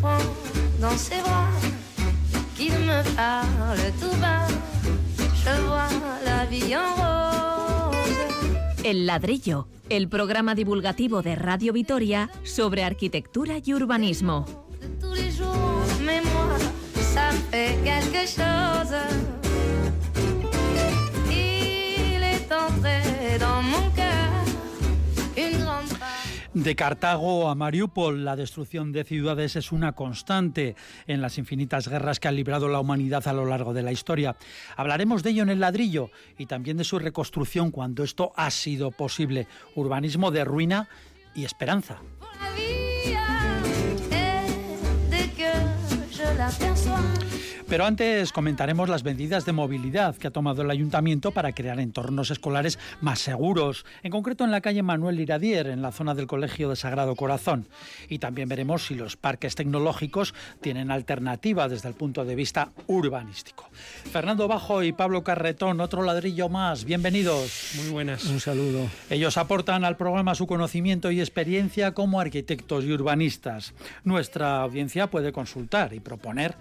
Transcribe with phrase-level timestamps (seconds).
[0.00, 0.18] prend
[0.80, 1.50] dans ses bras,
[2.56, 4.46] qu'il me parle tout bas.
[5.34, 5.88] Je vois
[6.24, 7.96] la vie en rose.
[8.84, 14.46] El ladrillo, el programa divulgativo de Radio Vitoria sobre arquitectura y urbanismo.
[14.80, 16.56] de tous les jours, mais moi,
[17.14, 19.39] ça me fait quelque chose.
[26.54, 30.74] De Cartago a Mariupol, la destrucción de ciudades es una constante
[31.06, 34.36] en las infinitas guerras que ha librado la humanidad a lo largo de la historia.
[34.76, 38.90] Hablaremos de ello en el ladrillo y también de su reconstrucción cuando esto ha sido
[38.90, 39.46] posible.
[39.76, 40.88] Urbanismo de ruina
[41.36, 41.98] y esperanza.
[47.70, 52.32] Pero antes comentaremos las medidas de movilidad que ha tomado el ayuntamiento para crear entornos
[52.32, 56.68] escolares más seguros, en concreto en la calle Manuel Iradier, en la zona del Colegio
[56.68, 57.68] de Sagrado Corazón.
[58.08, 63.70] Y también veremos si los parques tecnológicos tienen alternativa desde el punto de vista urbanístico.
[64.10, 67.74] Fernando Bajo y Pablo Carretón, otro ladrillo más, bienvenidos.
[67.76, 68.24] Muy buenas.
[68.24, 68.88] Un saludo.
[69.10, 73.74] Ellos aportan al programa su conocimiento y experiencia como arquitectos y urbanistas.
[74.02, 76.56] Nuestra audiencia puede consultar y proponer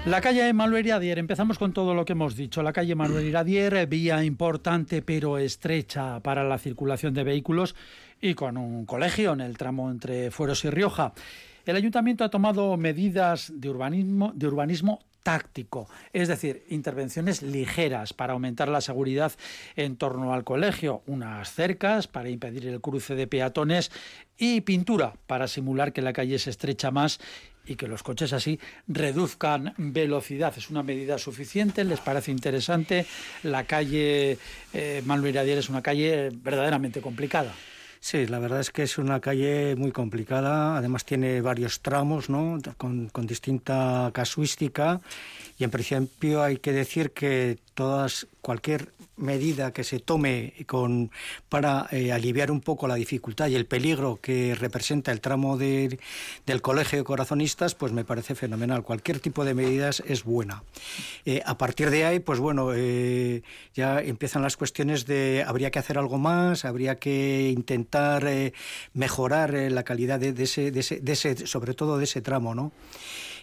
[0.05, 2.61] La calle Manuel Iradier, empezamos con todo lo que hemos dicho.
[2.61, 7.75] La calle Manuel Iradier, vía importante pero estrecha para la circulación de vehículos
[8.21, 11.13] y con un colegio en el tramo entre Fueros y Rioja.
[11.65, 18.33] El ayuntamiento ha tomado medidas de urbanismo, de urbanismo táctico, es decir, intervenciones ligeras para
[18.33, 19.31] aumentar la seguridad
[19.75, 23.91] en torno al colegio, unas cercas para impedir el cruce de peatones
[24.37, 27.19] y pintura para simular que la calle se estrecha más
[27.65, 30.53] y que los coches así reduzcan velocidad.
[30.57, 33.05] Es una medida suficiente, les parece interesante.
[33.43, 34.37] La calle
[34.73, 37.53] eh, Manuel Iradier es una calle verdaderamente complicada.
[37.99, 42.59] Sí, la verdad es que es una calle muy complicada, además tiene varios tramos, ¿no?
[42.77, 45.01] Con, con distinta casuística
[45.57, 51.09] y en principio hay que decir que todas cualquier medida que se tome con
[51.49, 55.97] para eh, aliviar un poco la dificultad y el peligro que representa el tramo de-
[56.45, 58.83] del colegio de corazonistas, pues me parece fenomenal.
[58.83, 60.63] Cualquier tipo de medidas es buena.
[61.25, 63.41] Eh, a partir de ahí, pues bueno, eh,
[63.73, 68.27] ya empiezan las cuestiones de habría que hacer algo más, habría que intentar
[68.93, 72.71] mejorar la calidad de ese, de, ese, de ese, sobre todo de ese tramo, ¿no?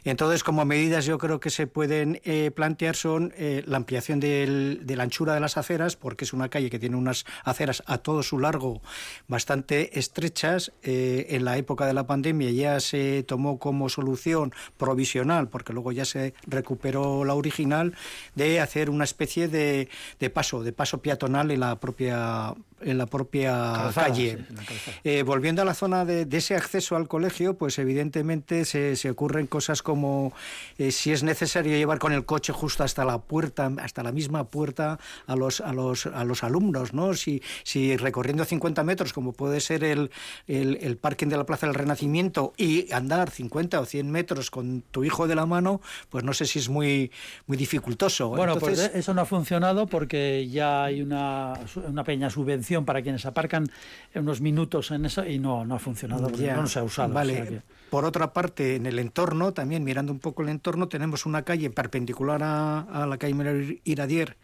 [0.04, 4.94] Entonces, como medidas yo creo que se pueden eh, plantear son eh, la ampliación de
[4.96, 8.22] la anchura de las aceras, porque es una calle que tiene unas aceras a todo
[8.22, 8.82] su largo
[9.28, 10.72] bastante estrechas.
[10.82, 15.92] Eh, en la época de la pandemia ya se tomó como solución provisional, porque luego
[15.92, 17.94] ya se recuperó la original,
[18.34, 19.88] de hacer una especie de,
[20.18, 22.54] de paso, de paso peatonal en la propia
[22.84, 24.30] en la propia Calzada, calle.
[24.38, 24.96] sí, en la calzada.
[25.04, 29.10] Eh, volviendo a la zona de, de ese acceso al colegio, pues evidentemente se, se
[29.10, 30.32] ocurren cosas como
[30.78, 34.44] eh, si es necesario llevar con el coche justo hasta la puerta, hasta la misma
[34.44, 37.14] puerta a los, a los, a los alumnos, ¿no?
[37.14, 40.10] Si, si recorriendo 50 metros, como puede ser el,
[40.46, 44.82] el, el parking de la Plaza del Renacimiento, y andar 50 o 100 metros con
[44.90, 47.10] tu hijo de la mano, pues no sé si es muy,
[47.46, 48.28] muy dificultoso.
[48.30, 51.54] Bueno, Entonces, pues eso no ha funcionado porque ya hay una,
[51.86, 53.70] una pequeña subvención para quienes aparcan
[54.14, 57.12] unos minutos en eso y no, no ha funcionado, Ya, no se ha usado.
[57.12, 57.32] Vale.
[57.32, 60.88] o sea que- Por otra parte, en el entorno, también mirando un poco el entorno,
[60.88, 64.36] tenemos una calle perpendicular a, a la calle Iradier,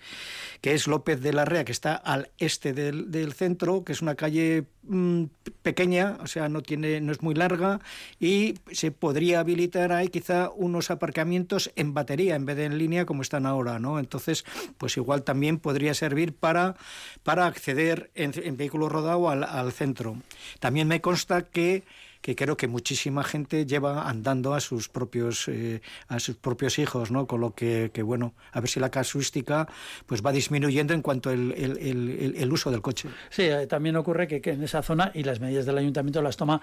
[0.60, 4.02] que es López de la Rea, que está al este del, del centro, que es
[4.02, 5.24] una calle mm,
[5.62, 7.80] pequeña, o sea, no tiene, no es muy larga,
[8.18, 13.06] y se podría habilitar ahí quizá unos aparcamientos en batería en vez de en línea
[13.06, 13.98] como están ahora, ¿no?
[13.98, 14.44] Entonces,
[14.78, 16.76] pues igual también podría servir para,
[17.22, 20.16] para acceder en, en vehículo rodado al, al centro.
[20.58, 21.84] También me consta que
[22.20, 27.10] que creo que muchísima gente lleva andando a sus propios eh, a sus propios hijos,
[27.10, 27.26] ¿no?
[27.26, 29.68] Con lo que, que, bueno, a ver si la casuística
[30.06, 33.08] pues va disminuyendo en cuanto el, el, el, uso del coche.
[33.30, 36.60] Sí, eh, también ocurre que, en esa zona y las medidas del ayuntamiento las toma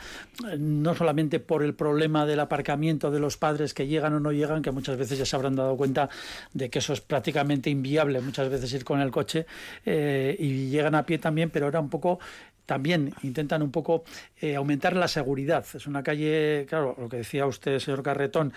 [0.52, 4.32] eh, no solamente por el problema del aparcamiento de los padres que llegan o no
[4.32, 6.10] llegan, que muchas veces ya se habrán dado cuenta
[6.54, 9.46] de que eso es prácticamente inviable, muchas veces ir con el coche
[9.86, 12.20] y llegan a pie también, pero era un poco
[12.66, 14.04] también intentan un poco
[14.42, 15.66] eh, aumentar la seguridad.
[15.74, 18.54] Es una calle, claro, lo que decía usted, señor Carretón,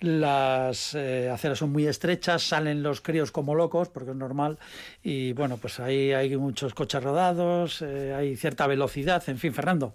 [0.00, 4.58] las eh, aceras son muy estrechas, salen los críos como locos, porque es normal,
[5.02, 9.92] y bueno, pues ahí hay muchos coches rodados, eh, hay cierta velocidad, en fin, Fernando.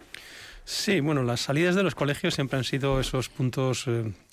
[0.65, 3.85] Sí, bueno, las salidas de los colegios siempre han sido esos puntos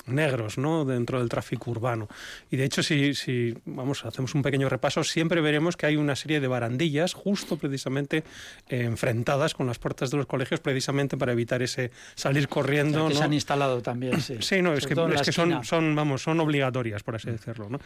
[0.07, 0.85] negros ¿no?
[0.85, 2.09] dentro del tráfico urbano.
[2.51, 6.17] Y de hecho, si, si vamos, hacemos un pequeño repaso, siempre veremos que hay una
[6.17, 8.25] serie de barandillas justo precisamente
[8.69, 13.09] eh, enfrentadas con las puertas de los colegios precisamente para evitar ese salir corriendo.
[13.09, 14.37] que se han instalado también, sí.
[14.41, 17.69] Sí, no, es que, es que son, son, vamos, son obligatorias, por así decirlo.
[17.69, 17.79] ¿no?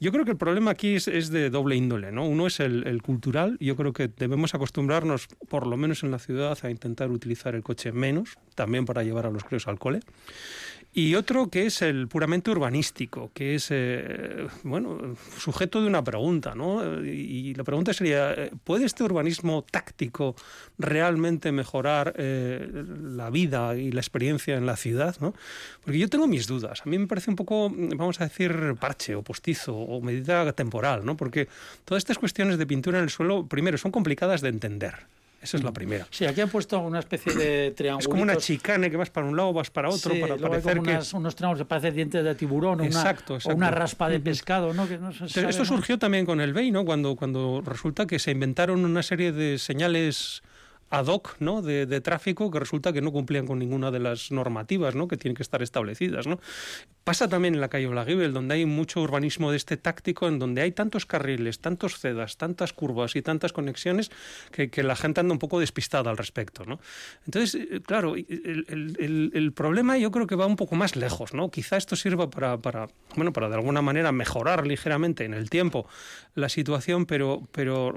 [0.00, 2.12] Yo creo que el problema aquí es, es de doble índole.
[2.12, 2.26] ¿no?
[2.26, 3.56] Uno es el, el cultural.
[3.60, 7.62] Yo creo que debemos acostumbrarnos, por lo menos en la ciudad, a intentar utilizar el
[7.62, 10.00] coche menos, también para llevar a los críos al cole.
[10.98, 16.54] Y otro que es el puramente urbanístico, que es, eh, bueno, sujeto de una pregunta,
[16.54, 17.04] ¿no?
[17.04, 20.34] Y la pregunta sería, eh, ¿puede este urbanismo táctico
[20.78, 22.66] realmente mejorar eh,
[23.14, 25.34] la vida y la experiencia en la ciudad, ¿no?
[25.84, 26.80] Porque yo tengo mis dudas.
[26.80, 31.04] A mí me parece un poco, vamos a decir, parche o postizo o medida temporal,
[31.04, 31.14] ¿no?
[31.14, 31.46] Porque
[31.84, 34.94] todas estas cuestiones de pintura en el suelo, primero, son complicadas de entender.
[35.40, 36.06] Esa es la primera.
[36.10, 38.00] Sí, aquí han puesto una especie de triángulo.
[38.00, 40.80] Es como una chicane que vas para un lado, vas para otro, sí, para parecer
[40.80, 40.98] que...
[41.14, 43.56] unos triángulos que parecen dientes de tiburón exacto, o, exacto.
[43.56, 44.88] una, raspa de pescado, ¿no?
[44.88, 46.84] Que no se Esto surgió también con el BEI, ¿no?
[46.84, 50.42] Cuando, cuando resulta que se inventaron una serie de señales
[50.90, 51.62] ad hoc ¿no?
[51.62, 55.08] de, de, tráfico que resulta que no cumplían con ninguna de las normativas ¿no?
[55.08, 56.26] que tienen que estar establecidas.
[56.26, 56.38] ¿no?
[57.04, 60.62] Pasa también en la calle Olaguibel, donde hay mucho urbanismo de este táctico, en donde
[60.62, 64.10] hay tantos carriles, tantos cedas, tantas curvas y tantas conexiones
[64.52, 66.64] que, que la gente anda un poco despistada al respecto.
[66.64, 66.78] ¿no?
[67.24, 71.34] Entonces, eh, claro, el, el, el, problema yo creo que va un poco más lejos.
[71.34, 71.50] ¿no?
[71.50, 75.88] Quizá esto sirva para, para, bueno, para de alguna manera mejorar ligeramente en el tiempo
[76.34, 77.94] la situación, pero, pero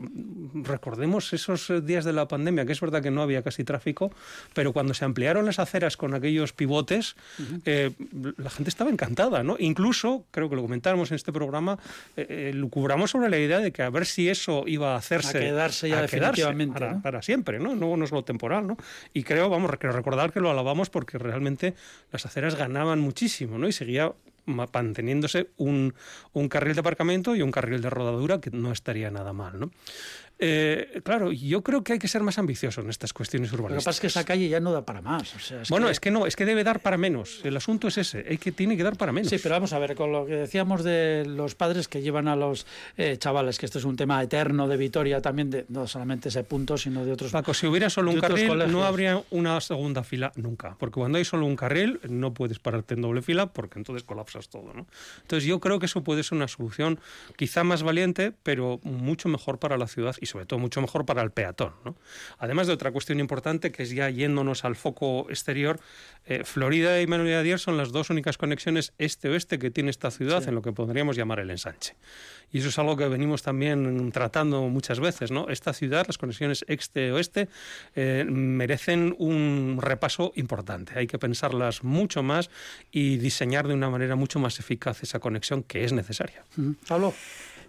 [0.54, 4.12] recordemos esos días de la pandemia, que es verdad que no había casi tráfico,
[4.54, 7.62] pero cuando se ampliaron las aceras con aquellos pivotes, uh -huh.
[7.66, 7.92] eh,
[8.38, 9.56] la gente estaba encantada, ¿no?
[9.60, 11.78] Incluso, creo que lo comentáramos en este programa,
[12.16, 15.38] eh, eh, lucubramos sobre la idea de que a ver si eso iba a hacerse...
[15.38, 16.80] A quedarse ya a definitivamente.
[16.80, 17.02] Quedarse para, ¿no?
[17.02, 17.76] para, siempre, ¿no?
[17.76, 17.98] ¿no?
[17.98, 18.78] No es lo temporal, ¿no?
[19.14, 21.74] Y creo, vamos, quiero recordar que lo alabamos porque realmente
[22.12, 23.68] las aceras ganaban muchísimo, ¿no?
[23.68, 24.12] Y seguía
[24.46, 25.94] manteniéndose un,
[26.34, 29.60] un, carril de aparcamiento y un carril de rodadura que no estaría nada mal.
[29.60, 29.72] ¿no?
[30.42, 33.76] Eh, claro, yo creo que hay que ser más ambicioso en estas cuestiones urbanísticas.
[33.76, 35.36] Lo que pasa es que esa calle ya no da para más.
[35.36, 35.92] O sea, es bueno, que...
[35.92, 37.42] es que no, es que debe dar para menos.
[37.44, 39.30] El asunto es ese, hay que, tiene que dar para menos.
[39.30, 42.38] Sí, pero vamos a ver, con lo que decíamos de los padres que llevan a
[42.38, 42.66] los
[42.96, 46.46] eh, chavales, que esto es un tema eterno de Vitoria también, de, no solamente ese
[46.46, 47.32] punto, sino de otros.
[47.32, 48.72] Paco, si hubiera solo un carril, colegios.
[48.72, 50.78] no habría una segunda fila nunca.
[50.80, 54.48] Porque cuando hay solo un carril, no puedes pararte en doble fila porque entonces colapsas
[54.48, 54.74] todo.
[54.74, 54.88] ¿no?
[55.22, 57.00] Entonces, yo creo que eso puede ser una solución
[57.36, 61.22] quizá más valiente, pero mucho mejor para la ciudad y sobre todo mucho mejor para
[61.22, 61.74] el peatón.
[61.84, 61.96] ¿no?
[62.38, 65.80] Además de otra cuestión importante, que es ya yéndonos al foco exterior,
[66.26, 70.42] eh, Florida y Manuel Adier son las dos únicas conexiones este-oeste que tiene esta ciudad
[70.42, 70.50] sí.
[70.50, 71.96] en lo que podríamos llamar el ensanche.
[72.52, 75.32] Y eso es algo que venimos también tratando muchas veces.
[75.32, 75.50] ¿no?
[75.50, 77.48] Esta ciudad, las conexiones este-oeste,
[77.96, 80.98] eh, merecen un repaso importante.
[80.98, 82.50] Hay que pensarlas mucho más
[82.92, 86.44] y diseñar de una manera mucho más eficaz esa conexión que es necesaria.
[86.56, 86.72] Mm.
[86.88, 87.14] Pablo.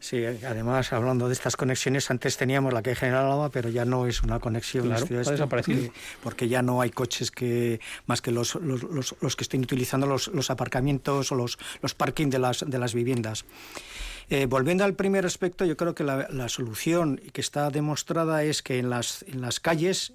[0.01, 4.07] Sí, además, hablando de estas conexiones, antes teníamos la calle General Álava, pero ya no
[4.07, 5.79] es una conexión claro, ha desaparecido.
[5.79, 9.61] Porque, porque, ya no hay coches que más que los, los, los, los que estén
[9.61, 13.45] utilizando los, los aparcamientos o los, los parking de las, de las viviendas.
[14.31, 18.63] Eh, volviendo al primer aspecto, yo creo que la, la, solución que está demostrada es
[18.63, 20.15] que en las, en las calles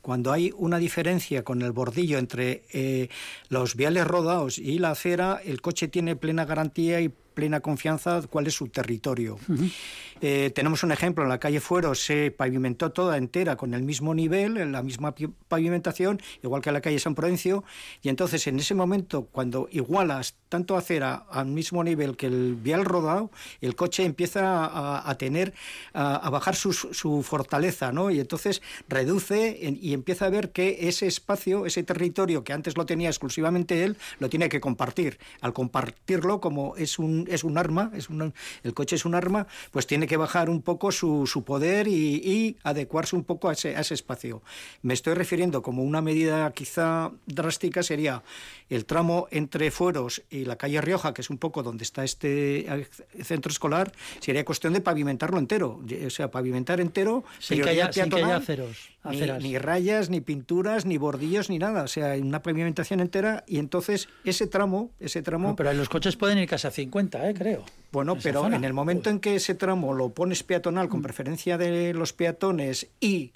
[0.00, 3.08] cuando hay una diferencia con el bordillo entre eh,
[3.48, 8.48] los viales rodados y la acera, el coche tiene plena garantía y plena confianza cuál
[8.48, 9.38] es su territorio.
[9.46, 9.72] Uh -huh.
[10.20, 14.12] eh, tenemos un ejemplo, en la calle Fuero se pavimentó toda entera con el mismo
[14.12, 15.14] nivel, en la misma
[15.46, 17.62] pavimentación, igual que en la calle San Prudencio,
[18.02, 22.84] y entonces en ese momento, cuando igualas tanto acera al mismo nivel que el vial
[22.84, 25.54] rodado, el coche empieza a, tener,
[25.92, 28.10] a, bajar su, su, fortaleza, ¿no?
[28.10, 32.86] Y entonces reduce y empieza a ver que ese espacio, ese territorio que antes lo
[32.86, 35.18] tenía exclusivamente él, lo tiene que compartir.
[35.40, 39.46] Al compartirlo, como es un, es un arma, es un, el coche es un arma,
[39.70, 43.52] pues tiene que bajar un poco su, su poder y, y, adecuarse un poco a
[43.52, 44.42] ese, a ese espacio.
[44.82, 48.22] Me estoy refiriendo como una medida quizá drástica sería
[48.68, 52.88] el tramo entre Fueros y la calle Rioja, que es un poco donde está este
[53.22, 58.10] centro escolar, sería cuestión de pavimentarlo entero, o sea, pavimentar entero, sin que haya, sin
[58.10, 62.42] que haya aceros, ni, ni, rayas, ni pinturas, ni bordillos, ni nada, o sea, una
[62.42, 65.48] pavimentación entera y entonces ese tramo, ese tramo...
[65.48, 67.34] No, pero los coches pueden ir casi a 50, ¿eh?
[67.34, 67.64] creo.
[67.90, 71.02] Bueno, pero en el momento en que ese tramo lo pones peatonal con mm.
[71.02, 73.32] preferencia de los peatones y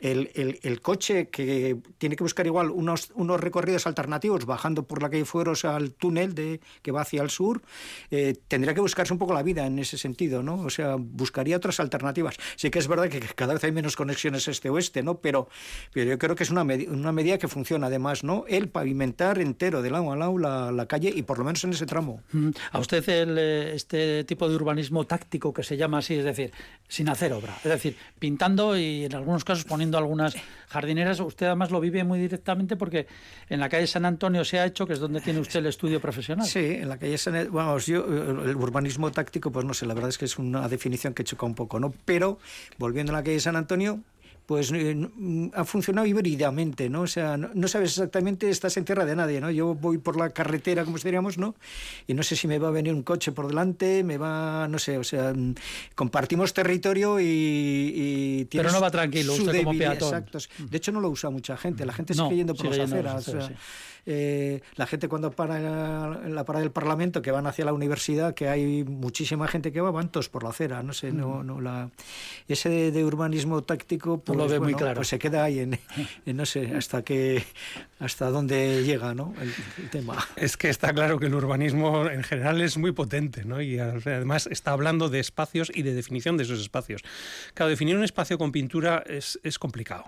[0.00, 5.08] el, el, coche que tiene que buscar igual unos, unos recorridos alternativos bajando por la
[5.08, 7.62] calle Fueros al túnel de, que va hacia el sur,
[8.10, 10.60] eh, tendría que buscarse un poco la vida en ese sentido, ¿no?
[10.60, 12.36] O sea, buscaría otras alternativas.
[12.56, 15.13] Sí que es verdad que cada vez hay menos conexiones este-oeste, ¿no?
[15.20, 15.48] Pero,
[15.92, 18.44] pero yo creo que es una, una medida que funciona además, ¿no?
[18.48, 21.70] El pavimentar entero de lado a lado la, la calle y por lo menos en
[21.70, 22.22] ese tramo.
[22.32, 22.50] Mm.
[22.72, 26.52] A usted el, eh, este tipo de urbanismo táctico que se llama así, es decir,
[26.88, 30.34] sin hacer obra, es decir, pintando y en algunos casos poniendo algunas
[30.68, 31.20] jardineras.
[31.20, 33.06] Usted además lo vive muy directamente porque
[33.48, 36.00] en la calle San Antonio se ha hecho, que es donde tiene usted el estudio
[36.00, 36.46] profesional.
[36.46, 40.10] Sí, en la calle San vamos, yo el urbanismo táctico, pues no sé, la verdad
[40.10, 41.92] es que es una definición que choca un poco, ¿no?
[42.04, 42.38] Pero
[42.78, 44.00] volviendo a la calle San Antonio,
[44.46, 47.02] pues eh, mm, ha funcionado híbridamente, ¿no?
[47.02, 49.50] O sea, no, sabes exactamente, estás en tierra de nadie, ¿no?
[49.50, 51.54] Yo voy por la carretera, como diríamos, ¿no?
[52.06, 54.78] Y no sé si me va a venir un coche por delante, me va, no
[54.78, 55.54] sé, o sea, mm,
[55.94, 58.46] compartimos territorio y...
[58.50, 60.08] Pero no va tranquilo, usted como peatón.
[60.08, 60.38] Exacto.
[60.58, 63.50] De hecho, no lo usa mucha gente, la gente sigue yendo por las aceras.
[64.06, 68.34] Eh, la gente cuando para en la parada del Parlamento, que van hacia la universidad,
[68.34, 71.60] que hay muchísima gente que va, van todos por la acera, no sé, no, no
[71.60, 71.90] la...
[72.48, 74.96] Ese de, urbanismo táctico, pues, lo ve muy claro.
[74.96, 75.78] pues se queda ahí en,
[76.36, 77.44] no sé, hasta que
[78.04, 79.34] hasta dónde llega ¿no?
[79.40, 80.16] el, tema.
[80.36, 83.60] Es que está claro que el urbanismo en general es muy potente, ¿no?
[83.60, 87.02] Y además está hablando de espacios y de definición de esos espacios.
[87.54, 90.04] Claro, definir un espacio con pintura es, es complicado.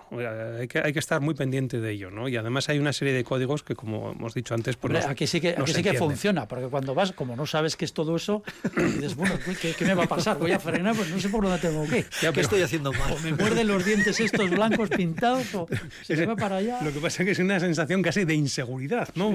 [0.59, 2.27] Hay que, hay que estar muy pendiente de ello, ¿no?
[2.27, 5.41] Y además hay una serie de códigos que como hemos dicho antes, pues aquí sí
[5.41, 8.43] que, aquí sí que funciona, porque cuando vas, como no sabes qué es todo eso,
[8.75, 10.37] dices, bueno, ¿qué, me va a pasar?
[10.37, 12.05] Voy a frenar, pues no sé por dónde tengo que.
[12.33, 13.07] ¿Qué estoy haciendo mal?
[13.17, 15.67] O me muerden los dientes estos blancos pintados, o
[16.03, 16.79] se me va para allá.
[16.83, 19.33] Lo que pasa es que es una sensación casi de inseguridad, ¿no?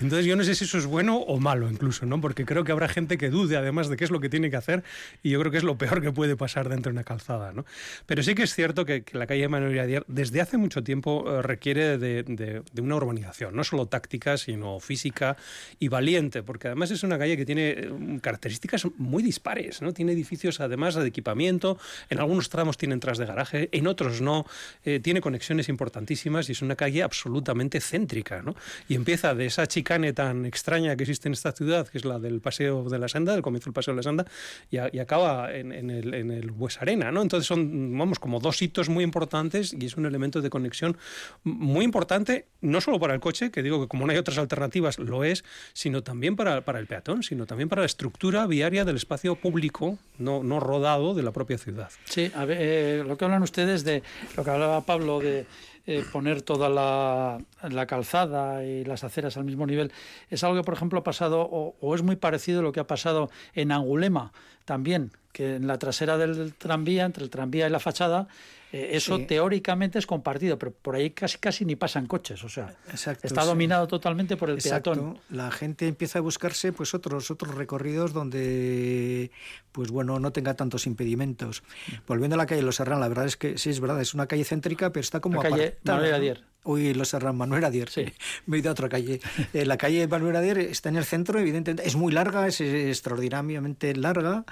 [0.00, 2.20] Entonces yo no sé si eso es bueno o malo incluso, ¿no?
[2.20, 4.56] Porque creo que habrá gente que dude además de qué es lo que tiene que
[4.56, 4.84] hacer
[5.22, 7.64] y yo creo que es lo peor que puede pasar dentro de una calzada, ¿no?
[8.06, 11.42] Pero sí que es cierto que, la calle Manuel Iradier desde hace mucho tiempo eh,
[11.42, 15.36] requiere de, de, de una urbanización, no solo táctica, sino física
[15.78, 19.92] y valiente, porque además es una calle que tiene eh, características muy dispares, ¿no?
[19.92, 21.78] Tiene edificios además de equipamiento,
[22.10, 24.46] en algunos tramos tiene entradas de garaje, en otros no,
[24.84, 28.54] eh, tiene conexiones importantísimas y es una calle absolutamente céntrica, ¿no?
[28.88, 32.18] Y empieza de esa chicane tan extraña que existe en esta ciudad, que es la
[32.18, 34.26] del Paseo de la Senda, del comienzo del Paseo de la Senda,
[34.70, 37.22] y, acaba en, el, en el Arena, ¿no?
[37.22, 40.96] Entonces son, vamos, como dos hitos muy importantes y es un elemento de conexión
[41.42, 44.98] muy importante, no solo para el coche, que digo que como no hay otras alternativas
[44.98, 49.36] lo es, sino también para, el peatón, sino también para la estructura viaria del espacio
[49.36, 51.90] público, no, no rodado de la propia ciudad.
[52.04, 54.02] Sí, a ver, eh, lo que hablan ustedes de
[54.36, 55.46] lo que hablaba Pablo de
[55.86, 59.92] eh, poner toda la, calzada y las aceras al mismo nivel,
[60.30, 62.80] es algo que, por ejemplo, ha pasado, o, o es muy parecido a lo que
[62.80, 64.32] ha pasado en Angulema
[64.64, 68.28] también, que en la trasera del tranvía, entre el tranvía y la fachada,
[68.72, 72.74] eh, eso teóricamente es compartido, pero por ahí casi casi ni pasan coches, o sea,
[73.22, 75.18] está dominado totalmente por el peatón.
[75.30, 79.32] La gente empieza a buscarse pues otros otros recorridos donde
[79.72, 81.64] pues bueno, no tenga tantos impedimentos.
[82.06, 84.26] Volviendo a la calle Los Serrán, la verdad es que sí es verdad, es una
[84.26, 86.44] calle céntrica, pero está como la calle Manuel Adier.
[86.64, 88.06] Uy, Los Serrán, Manuel Adier, sí.
[88.46, 89.20] me he ido a otra calle.
[89.52, 93.94] Eh, la calle Manuel Adier está en el centro, evidentemente, es muy larga, es extraordinariamente
[93.94, 94.44] larga,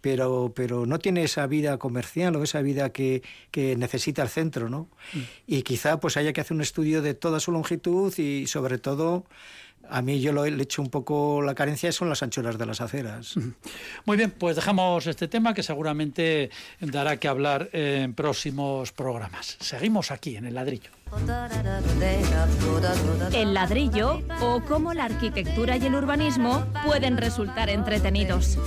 [0.00, 4.68] pero, pero no tiene esa vida comercial o esa vida que, que necesita el centro,
[4.68, 4.88] ¿no?
[5.12, 5.18] Mm.
[5.46, 9.24] Y quizá pues haya que hacer un estudio de toda su longitud y sobre todo
[9.88, 12.80] a mí yo lo he hecho un poco la carencia son las anchuras de las
[12.80, 13.34] aceras.
[14.04, 19.56] Muy bien, pues dejamos este tema que seguramente dará que hablar en próximos programas.
[19.60, 20.90] Seguimos aquí en el ladrillo.
[23.32, 28.58] El ladrillo o cómo la arquitectura y el urbanismo pueden resultar entretenidos.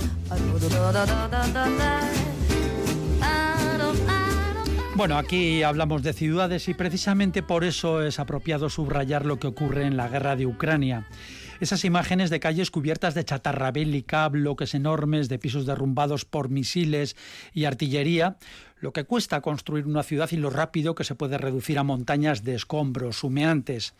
[4.96, 9.86] Bueno, aquí hablamos de ciudades y precisamente por eso es apropiado subrayar lo que ocurre
[9.86, 11.08] en la guerra de Ucrania.
[11.58, 17.16] Esas imágenes de calles cubiertas de chatarra bélica, bloques enormes de pisos derrumbados por misiles
[17.52, 18.36] y artillería,
[18.84, 22.44] lo que cuesta construir una ciudad y lo rápido que se puede reducir a montañas
[22.44, 23.94] de escombros humeantes.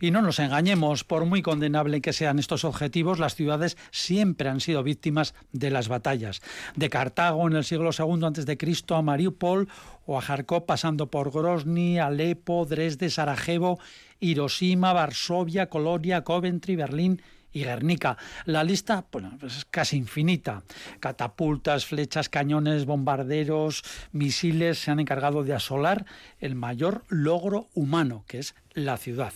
[0.00, 4.60] Y no nos engañemos, por muy condenable que sean estos objetivos, las ciudades siempre han
[4.60, 6.40] sido víctimas de las batallas.
[6.76, 8.84] De Cartago en el siglo II a.C.
[8.88, 9.68] a Mariupol
[10.06, 13.80] o a Kharkov pasando por Grozny, Alepo, Dresde, Sarajevo,
[14.18, 17.20] Hiroshima, Varsovia, Colonia, Coventry, Berlín
[17.52, 18.16] y Guernica.
[18.44, 20.62] La lista bueno, pues es casi infinita.
[21.00, 23.82] Catapultas, flechas, cañones, bombarderos,
[24.12, 26.06] misiles se han encargado de asolar
[26.40, 29.32] el mayor logro humano, que es la ciudad.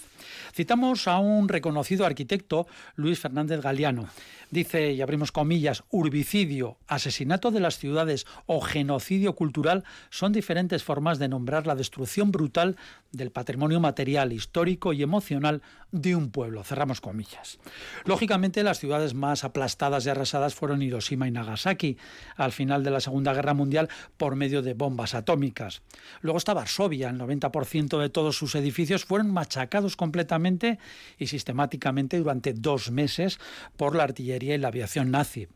[0.54, 4.08] Citamos a un reconocido arquitecto, Luis Fernández Galeano.
[4.50, 11.18] Dice, y abrimos comillas, urbicidio, asesinato de las ciudades o genocidio cultural son diferentes formas
[11.18, 12.76] de nombrar la destrucción brutal
[13.10, 16.62] del patrimonio material, histórico y emocional de un pueblo.
[16.62, 17.58] Cerramos comillas.
[18.04, 21.96] Lógicamente, las ciudades más aplastadas y arrasadas fueron Hiroshima y Nagasaki
[22.36, 25.82] al final de la Segunda Guerra Mundial por medio de bombas atómicas.
[26.20, 30.78] Luego está Varsovia, el 90% de todos sus edificios fueron machacados completamente
[31.18, 33.38] y sistemáticamente durante dos meses
[33.76, 35.48] por la artillería y la aviación nazi.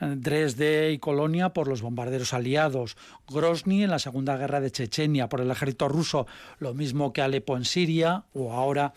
[0.00, 2.96] Dresde y Colonia por los bombarderos aliados.
[3.28, 6.26] Grozny en la Segunda Guerra de Chechenia por el ejército ruso,
[6.58, 8.92] lo mismo que Alepo en Siria o ahora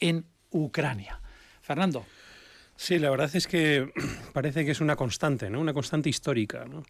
[0.00, 1.20] en Ucrania.
[1.62, 2.04] Fernando.
[2.82, 3.92] Sí, la verdad es que
[4.32, 5.60] parece que es una constante, ¿no?
[5.60, 6.82] Una constante histórica, ¿no?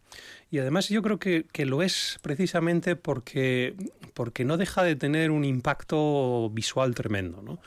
[0.50, 3.74] Y además yo creo que, que, lo es precisamente porque,
[4.12, 7.40] porque no deja de tener un impacto visual tremendo.
[7.40, 7.58] ¿no?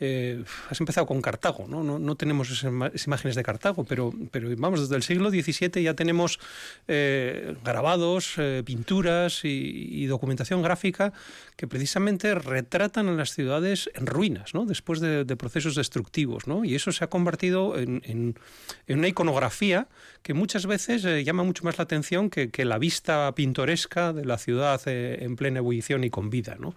[0.00, 1.84] Eh, has empezado con Cartago, ¿no?
[1.84, 2.72] No, no tenemos esas
[3.06, 6.40] imágenes de Cartago, pero, pero vamos, desde el siglo XVII ya tenemos
[6.88, 11.12] eh, grabados, eh, pinturas y, y, documentación gráfica
[11.54, 14.64] que precisamente retratan a las ciudades en ruinas, ¿no?
[14.64, 16.48] después de, de procesos destructivos.
[16.48, 16.64] ¿no?
[16.64, 18.38] Y eso se ha convertido en, en,
[18.86, 19.88] en una iconografía
[20.24, 24.24] que muchas veces eh, llama mucho más la atención que, que, la vista pintoresca de
[24.24, 26.56] la ciudad eh, en plena ebullición y con vida.
[26.58, 26.74] ¿no?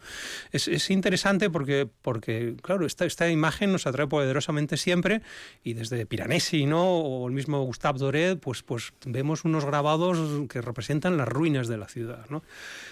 [0.52, 5.22] Es, es, interesante porque, porque claro, esta, esta, imagen nos atrae poderosamente siempre
[5.64, 6.84] y desde Piranesi ¿no?
[6.86, 11.78] o el mismo Gustave Doré, pues, pues vemos unos grabados que representan las ruinas de
[11.78, 12.26] la ciudad.
[12.30, 12.44] ¿no?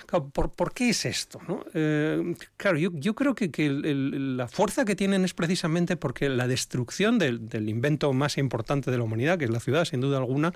[0.05, 1.41] Claro, ¿por, ¿por, qué es esto?
[1.49, 1.65] ¿no?
[1.73, 5.97] Eh, claro, yo, yo, creo que, que el, el, la fuerza que tienen es precisamente
[5.97, 9.85] porque la destrucción del, del invento más importante de la humanidad, que es la ciudad,
[9.85, 10.53] sin duda alguna,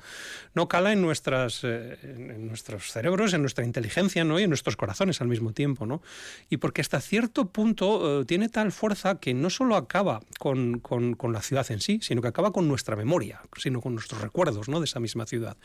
[0.54, 4.40] no cala en, nuestras, eh, en nuestros cerebros, en nuestra inteligencia ¿no?
[4.40, 5.86] y en nuestros corazones al mismo tiempo.
[5.86, 6.02] ¿no?
[6.50, 11.14] Y porque hasta cierto punto eh, tiene tal fuerza que no solo acaba con, con,
[11.16, 14.70] con, la ciudad en sí, sino que acaba con nuestra memoria, sino con nuestros recuerdos
[14.70, 14.80] ¿no?
[14.80, 15.58] de esa misma ciudad.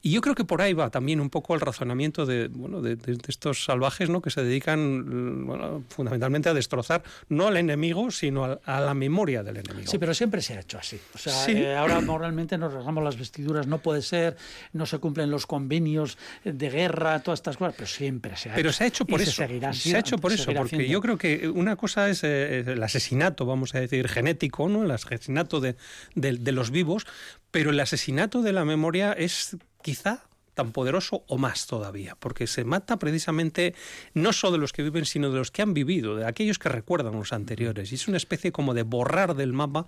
[0.00, 2.96] Y yo creo que por ahí va también un poco el razonamiento de, bueno, de,
[2.96, 4.22] de, de estos salvajes ¿no?
[4.22, 9.42] que se dedican bueno, fundamentalmente a destrozar no al enemigo, sino a, a, la memoria
[9.42, 9.90] del enemigo.
[9.90, 10.99] Sí, pero siempre se ha hecho así.
[11.14, 11.52] O sea, sí.
[11.52, 14.36] eh, ahora moralmente nos rasgamos las vestiduras, no puede ser,
[14.72, 18.70] no se cumplen los convenios de guerra, todas estas cosas, pero siempre se ha pero
[18.70, 18.78] hecho.
[18.78, 19.32] se ha hecho por y eso.
[19.32, 20.86] Se, seguirá, se ha hecho por eso, porque haciendo.
[20.92, 24.84] yo creo que una cosa es eh, el asesinato, vamos a decir, genético, ¿no?
[24.84, 25.76] el asesinato de,
[26.14, 27.06] de, de los vivos,
[27.50, 32.64] pero el asesinato de la memoria es quizá tan poderoso o más todavía, porque se
[32.64, 33.74] mata precisamente
[34.14, 36.68] no solo de los que viven, sino de los que han vivido, de aquellos que
[36.68, 37.92] recuerdan los anteriores.
[37.92, 39.86] Y es una especie como de borrar del mapa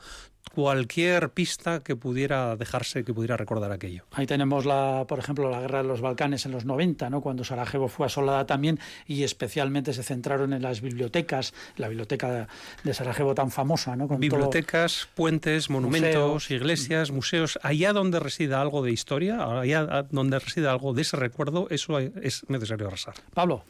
[0.55, 4.05] cualquier pista que pudiera dejarse, que pudiera recordar aquello.
[4.13, 7.21] Ahí tenemos, la, por ejemplo, la guerra de los Balcanes en los 90, ¿no?
[7.21, 12.49] cuando Sarajevo fue asolada también y especialmente se centraron en las bibliotecas, la biblioteca
[12.85, 13.97] de Sarajevo tan famosa.
[13.97, 14.09] ¿no?
[14.09, 15.15] Con bibliotecas, todo...
[15.15, 16.51] puentes, monumentos, museos.
[16.51, 21.69] iglesias, museos, allá donde resida algo de historia, allá donde resida algo de ese recuerdo,
[21.71, 23.15] eso es necesario arrasar.
[23.35, 23.65] Pablo.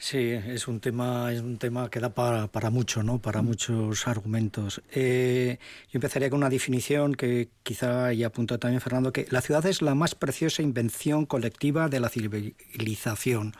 [0.00, 3.18] Sí, es un tema, es un tema que da para, para mucho, ¿no?
[3.20, 4.80] Para muchos argumentos.
[4.92, 5.58] Eh,
[5.90, 9.82] yo empezaría con una definición que quizá ya apuntó también Fernando, que la ciudad es
[9.82, 13.54] la más preciosa invención colectiva de la civilización.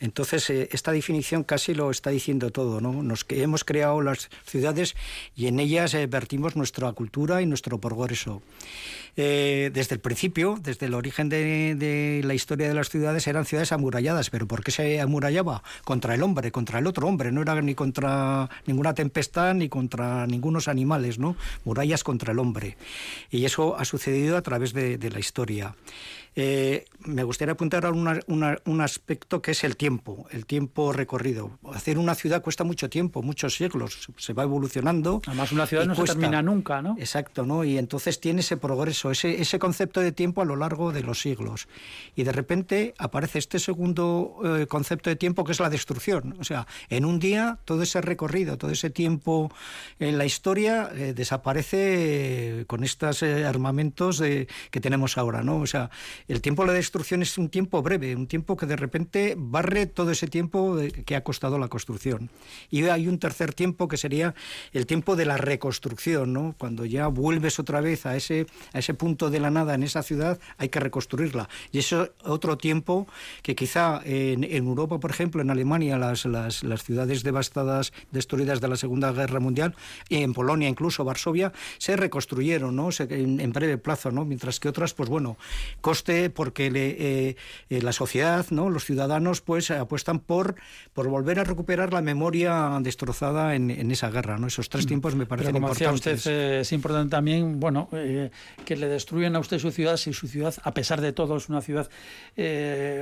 [0.00, 3.02] Entonces, eh, esta definición casi lo está diciendo todo, ¿no?
[3.02, 4.96] Nos que hemos creado las ciudades
[5.36, 8.42] y en ellas eh, vertimos nuestra cultura y nuestro progreso.
[9.16, 13.72] Eh, desde el principio, desde el origen de, la historia de las ciudades, eran ciudades
[13.72, 14.30] amuralladas.
[14.30, 15.62] ¿Pero por qué se amurallaba?
[15.84, 17.30] Contra el hombre, contra el otro hombre.
[17.30, 21.36] No era ni contra ninguna tempestad ni contra ningunos animales, ¿no?
[21.64, 22.78] Murallas contra el hombre.
[23.30, 25.74] Y eso ha sucedido a través de la historia.
[26.36, 30.92] Eh, me gustaría apuntar a una, una, un aspecto que es el tiempo, el tiempo
[30.92, 31.58] recorrido.
[31.72, 35.22] Hacer una ciudad cuesta mucho tiempo, muchos siglos, se va evolucionando.
[35.26, 36.14] Además, una ciudad no cuesta.
[36.14, 36.96] se termina nunca, ¿no?
[36.98, 37.64] Exacto, ¿no?
[37.64, 41.20] Y entonces tiene ese progreso, ese, ese concepto de tiempo a lo largo de los
[41.20, 41.68] siglos.
[42.14, 46.36] Y de repente aparece este segundo eh, concepto de tiempo que es la destrucción.
[46.38, 49.52] O sea, en un día todo ese recorrido, todo ese tiempo
[49.98, 55.58] en la historia eh, desaparece con estos armamentos que tenemos ahora, ¿no?
[55.58, 55.90] O sea,
[56.30, 59.86] el tiempo de la destrucción es un tiempo breve, un tiempo que de repente barre
[59.86, 62.30] todo ese tiempo que ha costado la construcción.
[62.70, 64.36] Y hay un tercer tiempo que sería
[64.72, 66.54] el tiempo de la reconstrucción, ¿no?
[66.56, 70.04] Cuando ya vuelves otra vez a ese, a ese punto de la nada en esa
[70.04, 71.48] ciudad, hay que reconstruirla.
[71.72, 73.08] Y eso es otro tiempo
[73.42, 78.60] que quizá en, en Europa, por ejemplo, en Alemania, las, las, las, ciudades devastadas, destruidas
[78.60, 79.74] de la Segunda Guerra Mundial,
[80.08, 82.92] y en Polonia, incluso Varsovia, se reconstruyeron, ¿no?
[82.92, 84.24] Se, en, en breve plazo, ¿no?
[84.24, 85.36] Mientras que otras, pues bueno,
[85.80, 87.36] coste porque le, eh,
[87.70, 88.68] eh, la sociedad, ¿no?
[88.68, 90.56] los ciudadanos, pues apuestan por,
[90.92, 94.36] por volver a recuperar la memoria destrozada en, esa guerra.
[94.36, 94.48] ¿no?
[94.48, 94.88] Esos tres mm.
[94.88, 96.18] tiempos me parecen Pero como importantes.
[96.18, 100.28] usted, eh, es importante también bueno, que le destruyen a usted su ciudad si su
[100.28, 101.88] ciudad, a pesar de todo, es una ciudad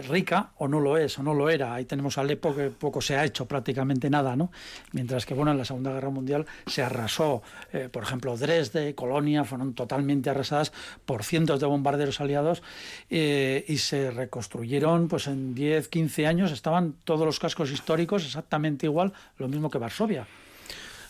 [0.08, 1.74] rica o no lo es o no lo era.
[1.74, 4.52] Ahí tenemos Alepo que poco se ha hecho, prácticamente nada, ¿no?
[4.92, 7.42] Mientras que bueno, en la Segunda Guerra Mundial se arrasó,
[7.90, 10.72] por ejemplo, Dresde, Colonia, fueron totalmente arrasadas
[11.06, 12.62] por cientos de bombarderos aliados
[13.10, 19.12] y se reconstruyeron pues en 10, 15 años estaban todos los cascos históricos exactamente igual,
[19.38, 20.26] lo mismo que Varsovia.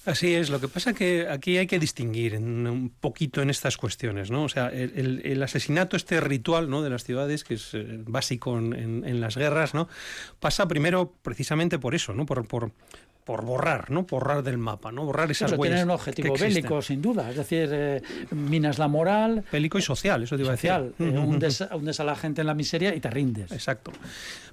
[0.09, 4.31] Así es, lo que pasa que aquí hay que distinguir un poquito en estas cuestiones,
[4.31, 4.45] ¿no?
[4.45, 6.81] O sea, el, asesinato, este ritual ¿no?
[6.83, 9.87] de las ciudades, que es eh, básico en, las guerras, ¿no?
[10.41, 12.25] Pasa primero precisamente por eso, ¿no?
[12.25, 12.73] Por,
[13.29, 14.05] por borrar, ¿no?
[14.05, 15.05] Borrar del mapa, ¿no?
[15.05, 15.81] Borrar esas eso huellas.
[15.81, 17.29] Tiene un objetivo bélico, sin duda.
[17.29, 19.45] Es decir, eh, minas la moral.
[19.53, 20.71] Bélico y social, eso te iba a decir.
[20.71, 20.95] Social.
[20.99, 23.53] Eh, hundes, a la gente en la miseria y te rindes.
[23.53, 23.93] Exacto.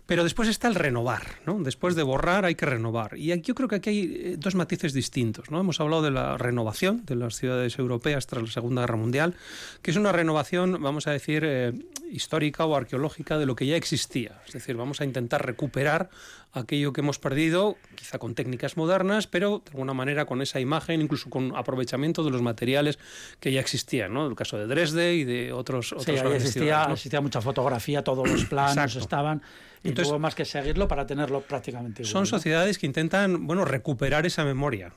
[0.05, 1.57] Pero después está el renovar, ¿no?
[1.63, 3.17] Después de borrar hay que renovar.
[3.17, 5.61] Y aquí, yo creo que aquí hay eh, dos matices distintos, ¿no?
[5.61, 9.35] Hemos hablado de la renovación de las ciudades europeas tras la Segunda Guerra Mundial,
[9.81, 11.71] que es una renovación, vamos a decir, eh,
[12.11, 14.41] histórica o arqueológica de lo que ya existía.
[14.45, 16.09] Es decir, vamos a intentar recuperar
[16.55, 21.01] aquello que hemos perdido, quizá con técnicas modernas, pero de alguna manera con esa imagen,
[21.01, 22.99] incluso con aprovechamiento de los materiales
[23.39, 24.27] que ya existían, ¿no?
[24.27, 25.93] El caso de Dresde y de otros...
[25.93, 29.41] otros sí, existía, existía mucha fotografía, todos los planos estaban...
[29.85, 32.11] Y Entonces, tuvo más que seguirlo para tenerlo prácticamente igual.
[32.11, 34.91] Son sociedades que intentan, bueno, recuperar esa memoria.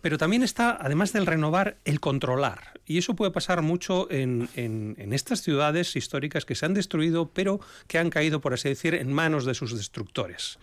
[0.00, 2.78] Pero también está, además del renovar, el controlar.
[2.86, 7.58] Y eso puede pasar mucho en, en, estas ciudades históricas que se han destruido, pero
[7.88, 10.60] que han caído, por así decir, en manos de sus destructores.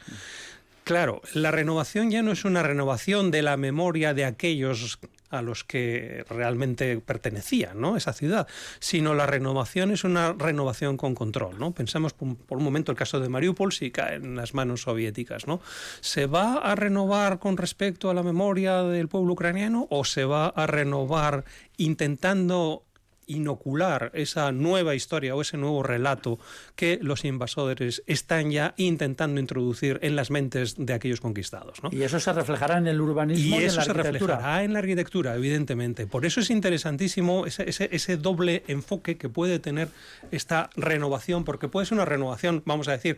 [0.88, 5.65] Claro, la renovación ya no es una renovación de la memoria de aquellos a los
[5.65, 7.97] que realmente pertenecía ¿no?
[7.97, 8.47] esa ciudad,
[8.80, 11.60] sino la renovación es una renovación con control.
[11.60, 11.73] ¿no?
[11.73, 15.45] Pensamos por, un momento el caso de Mariupol, si cae en las manos soviéticas.
[15.45, 15.60] ¿no?
[16.00, 20.47] ¿Se va a renovar con respecto a la memoria del pueblo ucraniano o se va
[20.47, 21.43] a renovar
[21.76, 22.87] intentando
[23.28, 26.40] inocular esa nueva historia o ese nuevo relato
[26.76, 31.80] que los invasores están ya intentando introducir en las mentes de aquellos conquistados.
[31.92, 34.80] Y eso se reflejará en el urbanismo y, eso en la se reflejará en la
[34.80, 36.08] arquitectura, evidentemente.
[36.08, 39.90] Por eso es interesantísimo ese, ese, ese doble enfoque que puede tener
[40.32, 43.18] esta renovación, porque puede ser una renovación, vamos a decir,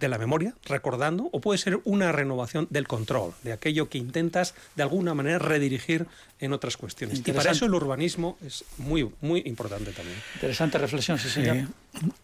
[0.00, 4.54] de la memoria, recordando, o puede ser una renovación del control, de aquello que intentas
[4.74, 6.06] de alguna manera redirigir
[6.38, 7.22] en otras cuestiones.
[7.24, 10.18] Y para eso el urbanismo es muy, muy importante también.
[10.34, 11.56] Interesante reflexión, sí, señor.
[11.56, 11.66] Eh,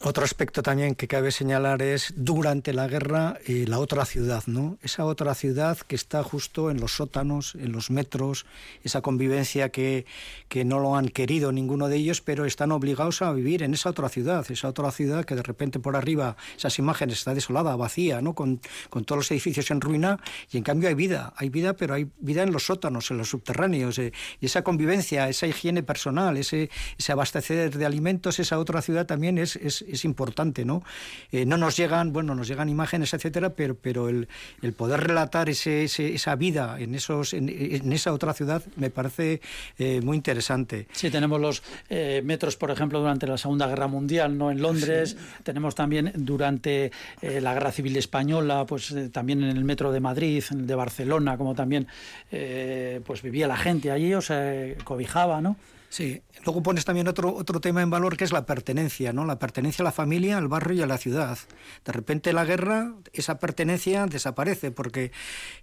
[0.00, 4.76] otro aspecto también que cabe señalar es durante la guerra eh, la otra ciudad, ¿no?
[4.82, 8.44] Esa otra ciudad que está justo en los sótanos, en los metros,
[8.84, 10.04] esa convivencia que,
[10.48, 13.90] que no lo han querido ninguno de ellos, pero están obligados a vivir en esa
[13.90, 18.20] otra ciudad, esa otra ciudad que de repente por arriba esas imágenes está desolada, vacía,
[18.20, 18.34] ¿no?
[18.34, 20.18] Con, con todos los edificios en ruina
[20.50, 23.30] y en cambio hay vida, hay vida, pero hay vida en los sótanos, en los
[23.30, 28.82] subterráneos eh, y esa convivencia, esa higiene personal, ese, ese abastecer de alimentos, esa otra
[28.82, 30.82] ciudad también es es, importante, ¿no?
[31.30, 34.28] Eh, no nos llegan, bueno, nos llegan imágenes, etcétera, pero, pero el,
[34.62, 39.40] el poder relatar ese, esa vida en, esos, en, esa otra ciudad me parece
[39.78, 40.86] eh, muy interesante.
[40.92, 44.50] Sí, tenemos los eh, metros, por ejemplo, durante la Segunda Guerra Mundial, ¿no?
[44.50, 50.00] En Londres, tenemos también durante la Guerra Civil Española, pues también en el metro de
[50.00, 51.86] Madrid, en el de Barcelona, como también
[52.30, 55.56] pues vivía la gente allí, o se cobijaba, ¿no?
[55.92, 59.26] Sí, luego pones también otro, otro tema en valor que es la pertenencia, ¿no?
[59.26, 61.36] La pertenencia a la familia, al barrio y a la ciudad.
[61.84, 65.12] De repente la guerra, esa pertenencia desaparece porque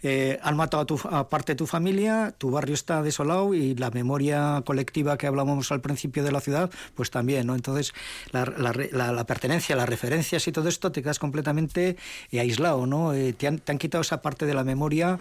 [0.03, 3.89] eh, han matado a, tu, parte de tu familia, tu barrio está desolado y la
[3.89, 7.55] memoria colectiva que hablábamos al principio de la ciudad, pues también, ¿no?
[7.55, 7.95] Entonces
[8.31, 11.97] la, la, pertenencia, las referencias y todo esto te quedas completamente
[12.31, 13.15] eh, aislado, ¿no?
[13.15, 15.17] Eh, te, han, te, han, quitado esa parte de la memoria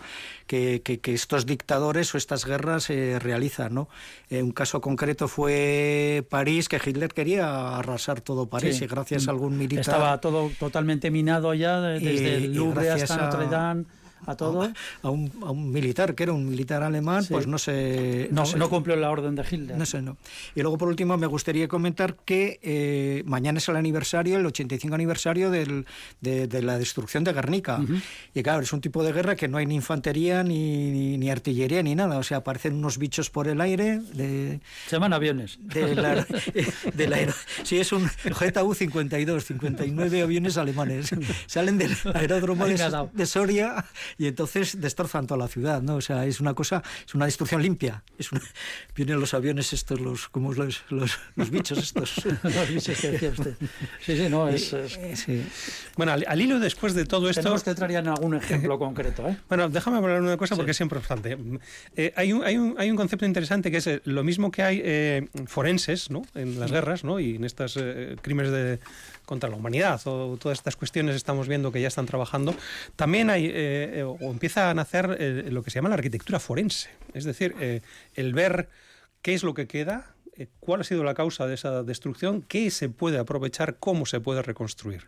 [0.47, 3.89] que, que, estos dictadores o estas guerras realizan, ¿no?
[4.31, 9.31] un caso con concreto fue París, que Hitler quería arrasar todo París y gracias a
[9.31, 9.81] algún militar...
[9.81, 13.85] Estaba todo totalmente minado ya, desde el Louvre hasta Notre Dame
[14.27, 14.73] a todo.
[15.03, 18.69] A un, a un, militar, que era un militar alemán, pues no sé no, no,
[18.69, 19.77] cumplió la orden de Hitler.
[19.77, 20.17] No sé, no.
[20.55, 24.95] Y luego, por último, me gustaría comentar que eh, mañana es el aniversario, el 85
[24.95, 25.87] aniversario del,
[26.21, 27.81] de, la destrucción de Guernica.
[28.35, 31.83] Y claro, es un tipo de guerra que no hay ni infantería, ni, ni, artillería,
[31.83, 32.19] ni nada.
[32.19, 34.01] O sea, aparecen unos bichos por el aire.
[34.15, 35.59] De, Se llaman aviones.
[35.63, 36.27] De la,
[36.95, 41.11] de sí, es un JU-52, 59 aviones alemanes.
[41.47, 43.85] Salen del aeródromo de, de Soria
[44.17, 45.97] y entonces destrozan toda la ciudad, ¿no?
[45.97, 48.03] O sea, es una cosa, es una destrucción limpia.
[48.19, 48.31] Es
[48.95, 52.25] vienen los aviones estos, los, como los, los, bichos estos.
[52.43, 53.55] los bichos que decía usted.
[54.01, 54.75] Sí, sí, no, es...
[55.97, 57.43] Bueno, al, hilo después de todo esto...
[57.43, 59.37] Tenemos que traer algún ejemplo concreto, ¿eh?
[59.49, 61.37] Bueno, déjame hablar una cosa porque es importante.
[61.97, 64.63] Eh, hay, un, hay, un, hay un concepto interesante que es eh, lo mismo que
[64.63, 66.23] hay eh, forenses, ¿no?
[66.35, 67.21] En las guerras, ¿no?
[67.21, 67.79] Y en estos
[68.23, 68.81] crímenes de
[69.29, 72.55] contra la humanidad o todas estas cuestiones estamos viendo que ya están trabajando,
[72.97, 73.53] también hay
[74.03, 75.07] o empieza a nacer
[75.53, 77.55] lo que se llama la arquitectura forense, es decir,
[78.15, 78.71] el ver
[79.21, 80.18] qué es lo que queda, eh,
[80.61, 84.43] cuál ha sido la causa de esa destrucción, qué se puede aprovechar, cómo se puede
[84.43, 85.07] reconstruir.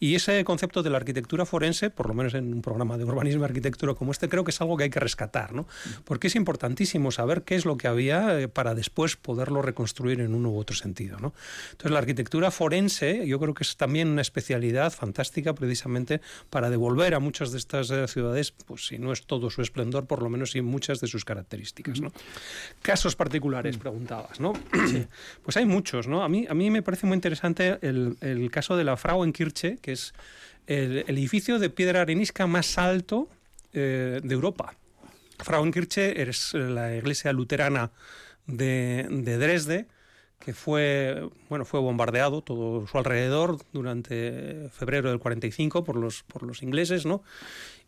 [0.00, 3.42] Y ese concepto de la arquitectura forense, por lo menos en un programa de urbanismo
[3.42, 5.66] y arquitectura como este, creo que es algo que hay que rescatar, ¿no?
[6.04, 10.34] porque es importantísimo saber qué es lo que había eh, para después poderlo reconstruir en
[10.34, 11.18] uno u otro sentido.
[11.18, 11.34] ¿no?
[11.72, 17.14] Entonces la arquitectura forense yo creo que es también una especialidad fantástica precisamente para devolver
[17.14, 20.30] a muchas de estas eh, ciudades, pues si no es todo su esplendor, por lo
[20.30, 22.00] menos sí muchas de sus características.
[22.82, 24.53] Casos particulares, preguntabas, ¿no?
[25.42, 26.22] Pues hay muchos, ¿no?
[26.22, 30.14] A mí, a mí me parece muy interesante el, caso de la Frauenkirche, que es
[30.66, 33.28] el, edificio de piedra arenisca más alto
[33.72, 34.74] eh, de Europa.
[35.38, 37.90] Frauenkirche es la iglesia luterana
[38.46, 39.86] de, de Dresde,
[40.44, 46.42] que fue, bueno, fue bombardeado todo su alrededor durante febrero del 45 por los, por
[46.42, 47.22] los ingleses, ¿no?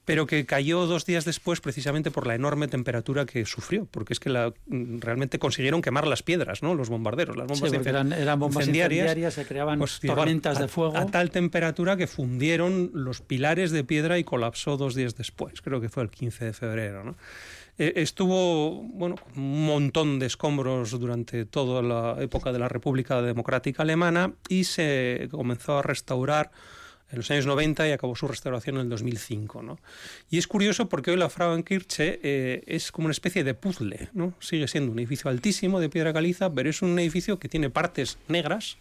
[0.06, 4.20] Pero que cayó dos días después precisamente por la enorme temperatura que sufrió, porque es
[4.20, 6.76] que la, mm, realmente consiguieron quemar las piedras, ¿no?
[6.76, 10.96] Los bombarderos, las bombas, eran, bombas incendiarias, se creaban pues, tormentas de fuego.
[10.96, 15.80] A, tal temperatura que fundieron los pilares de piedra y colapsó dos días después, creo
[15.80, 17.16] que fue el 15 de febrero, ¿no?
[17.78, 23.82] Eh, estuvo bueno, un montón de escombros durante toda la época de la República Democrática
[23.82, 26.52] Alemana y se comenzó a restaurar
[27.10, 29.62] en los años 90 y acabó su restauración en el 2005.
[29.62, 29.78] ¿no?
[30.30, 34.08] Y es curioso porque hoy la Frauenkirche eh, es como una especie de puzzle.
[34.12, 34.34] ¿no?
[34.40, 38.18] Sigue siendo un edificio altísimo de piedra caliza, pero es un edificio que tiene partes
[38.28, 38.78] negras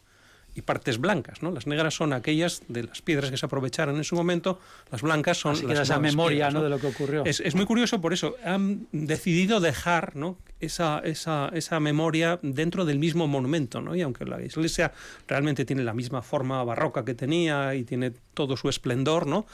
[0.55, 1.43] y partes blancas.
[1.43, 1.51] ¿no?
[1.51, 4.59] Las negras son aquellas de las piedras que se aprovecharon en su momento,
[4.89, 6.63] las blancas son Así las esa memoria ¿no?
[6.63, 7.25] de lo que ocurrió.
[7.25, 8.37] Es, es, muy curioso por eso.
[8.43, 10.37] Han decidido dejar ¿no?
[10.65, 13.81] Esa, esa, esa, memoria dentro del mismo monumento.
[13.81, 13.95] ¿no?
[13.95, 14.91] Y aunque la iglesia
[15.27, 19.45] realmente tiene la misma forma barroca que tenía y tiene todo su esplendor, ¿no?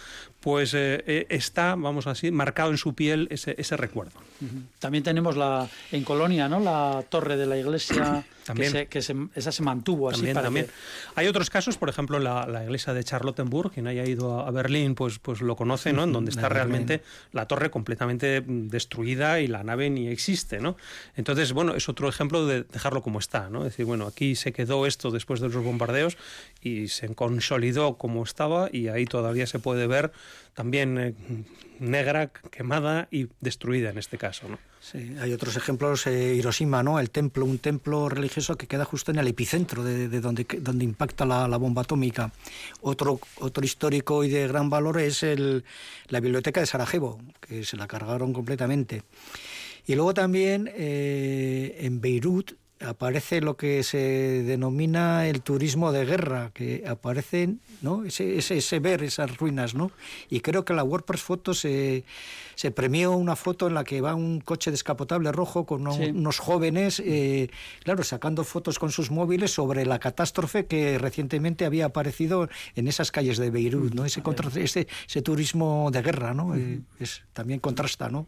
[0.42, 4.20] pues eh, eh, está, vamos así, marcado en su piel ese, ese recuerdo.
[4.80, 6.60] También tenemos la en Colonia, ¿no?
[6.60, 8.88] la torre de la iglesia también.
[8.88, 10.22] Que, se, esa se mantuvo así.
[10.22, 10.68] También, también.
[11.14, 14.96] Hay otros casos, por ejemplo, la, la, iglesia de Charlottenburg, quien haya ido a Berlín,
[14.96, 16.06] pues, pues lo conoce, ¿no?
[16.06, 20.76] En donde está realmente la torre completamente destruida y la nave ni existe, ¿no?
[21.16, 23.60] Entonces, bueno, es otro ejemplo de dejarlo como está, ¿no?
[23.60, 26.18] Es decir, bueno, aquí se quedó esto después de los bombardeos
[26.62, 30.12] y se consolidó como estaba y ahí todavía se puede ver
[30.54, 31.14] también eh,
[31.80, 34.60] negra, quemada y destruida en este caso, ¿no?
[34.82, 37.00] Sí, hay otros ejemplos, eh, Hiroshima, ¿no?
[37.00, 41.24] El templo, un templo religioso que queda justo en el epicentro de, donde, donde impacta
[41.24, 42.32] la, bomba atómica.
[42.82, 45.24] Otro, otro histórico y de gran valor es
[46.08, 49.04] la biblioteca de Sarajevo, que se la cargaron completamente.
[49.88, 52.54] Y luego también eh, en Beirut
[52.86, 58.04] aparece lo que se denomina el turismo de guerra, que aparecen, ¿no?
[58.06, 59.92] Ese, ese, ver esas ruinas, ¿no?
[60.30, 62.04] Y creo que la WordPress Foto se,
[62.56, 67.02] se premió una foto en la que va un coche descapotable rojo con unos jóvenes,
[67.04, 67.50] eh,
[67.84, 73.12] claro, sacando fotos con sus móviles sobre la catástrofe que recientemente había aparecido en esas
[73.12, 74.06] calles de Beirut, ¿no?
[74.06, 76.56] Ese, contra, ese, ese turismo de guerra, ¿no?
[76.56, 78.28] Eh, es, también contrasta, ¿no?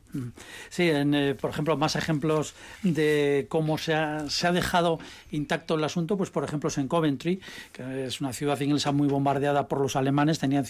[0.70, 5.00] Sí, en, eh, por ejemplo, más ejemplos de cómo se ha se ha dejado
[5.32, 7.40] intacto el asunto, pues por ejemplo es en Coventry,
[7.72, 10.66] que es una ciudad inglesa muy bombardeada por los alemanes, tenían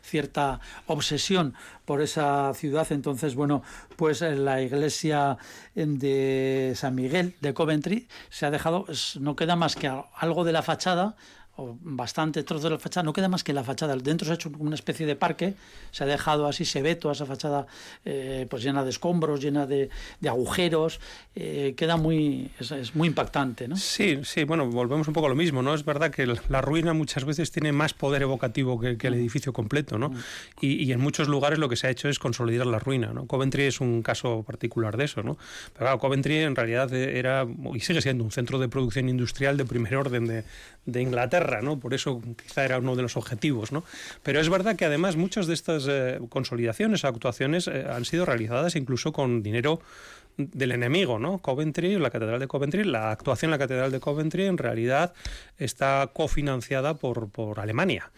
[0.00, 1.52] cierta obsesión
[1.84, 3.62] por esa ciudad, entonces bueno,
[3.96, 5.36] pues la iglesia
[5.74, 8.86] de San Miguel de Coventry se ha dejado,
[9.20, 11.14] no queda más que algo de la fachada,
[11.58, 13.96] o bastante trozos de la fachada, no queda más que la fachada.
[13.96, 15.54] Dentro se ha hecho una especie de parque,
[15.90, 17.66] se ha dejado así, se ve toda esa fachada
[18.04, 19.90] eh, pues llena de escombros, llena de,
[20.26, 21.00] agujeros,
[21.34, 23.66] eh, queda muy, es, muy impactante.
[23.66, 23.76] ¿no?
[23.76, 25.74] Sí, sí, bueno, volvemos un poco a lo mismo, ¿no?
[25.74, 29.14] Es verdad que la ruina muchas veces tiene más poder evocativo que, el mm.
[29.14, 30.10] edificio completo, ¿no?
[30.10, 30.16] Mm.
[30.60, 33.26] Y, en muchos lugares lo que se ha hecho es consolidar la ruina, ¿no?
[33.26, 35.36] Coventry es un caso particular de eso, ¿no?
[35.72, 39.64] Pero claro, Coventry en realidad era y sigue siendo un centro de producción industrial de
[39.64, 40.44] primer orden de,
[40.88, 41.80] de Inglaterra, ¿no?
[41.80, 43.84] Por eso quizá era uno de los objetivos, ¿no?
[44.22, 48.76] Pero es verdad que además muchas de estas eh, consolidaciones actuaciones eh, han sido realizadas
[48.76, 49.80] incluso con dinero
[50.38, 51.38] del enemigo, ¿no?
[51.38, 55.12] Coventry, la Catedral de Coventry, la actuación en la Catedral de Coventry en realidad
[55.56, 58.12] está cofinanciada por, por Alemania.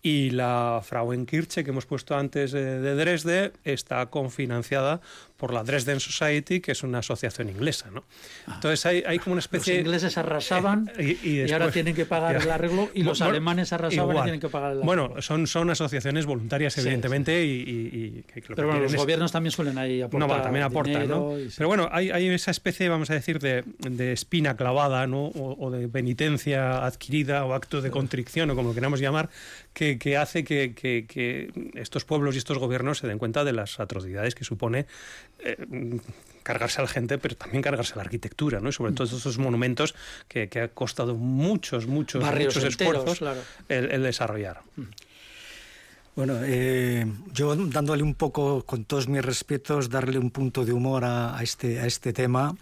[0.00, 5.02] Y la Frauenkirche que hemos puesto antes de Dresde está cofinanciada
[5.36, 8.04] por la Dresden Society, que es una asociación inglesa, ¿no?
[8.46, 8.52] Ah.
[8.54, 9.74] Entonces hay, hay como una especie...
[9.74, 13.18] Los ingleses arrasaban Eh, y, y y, ahora tienen que pagar el arreglo y los
[13.18, 14.16] Bueno, alemanes arrasaban igual.
[14.18, 14.86] y tienen que pagar el arreglo.
[15.10, 18.82] Bueno, son, son asociaciones voluntarias, Sí, evidentemente, y, y- y que lo que Pero bueno,
[18.82, 21.38] los es- gobiernos también suelen ahí aportar no, también aportan, dinero ¿no?
[21.50, 21.54] sí.
[21.58, 25.26] Pero bueno, hay, hay esa especie, vamos a decir, de, de espina clavada, ¿no?
[25.26, 29.28] O, o de penitencia adquirida o acto de contrición, o como lo queramos llamar,
[29.74, 33.78] que, que hace que- que estos pueblos y estos gobiernos se den cuenta de las
[33.80, 34.86] atrocidades que supone
[35.40, 35.56] eh,
[36.42, 38.68] cargarse a la gente, pero también cargarse a la arquitectura, ¿no?
[38.68, 39.94] Y sobre todo estos monumentos
[40.28, 43.40] que, que ha costado muchos, muchos, Barrios muchos enteros, esfuerzos claro.
[43.68, 44.60] el, el desarrollar.
[46.16, 51.04] Bueno, eh, yo dándole un poco, con todos mis respetos, darle un punto de humor
[51.04, 52.56] a, a este, a este tema.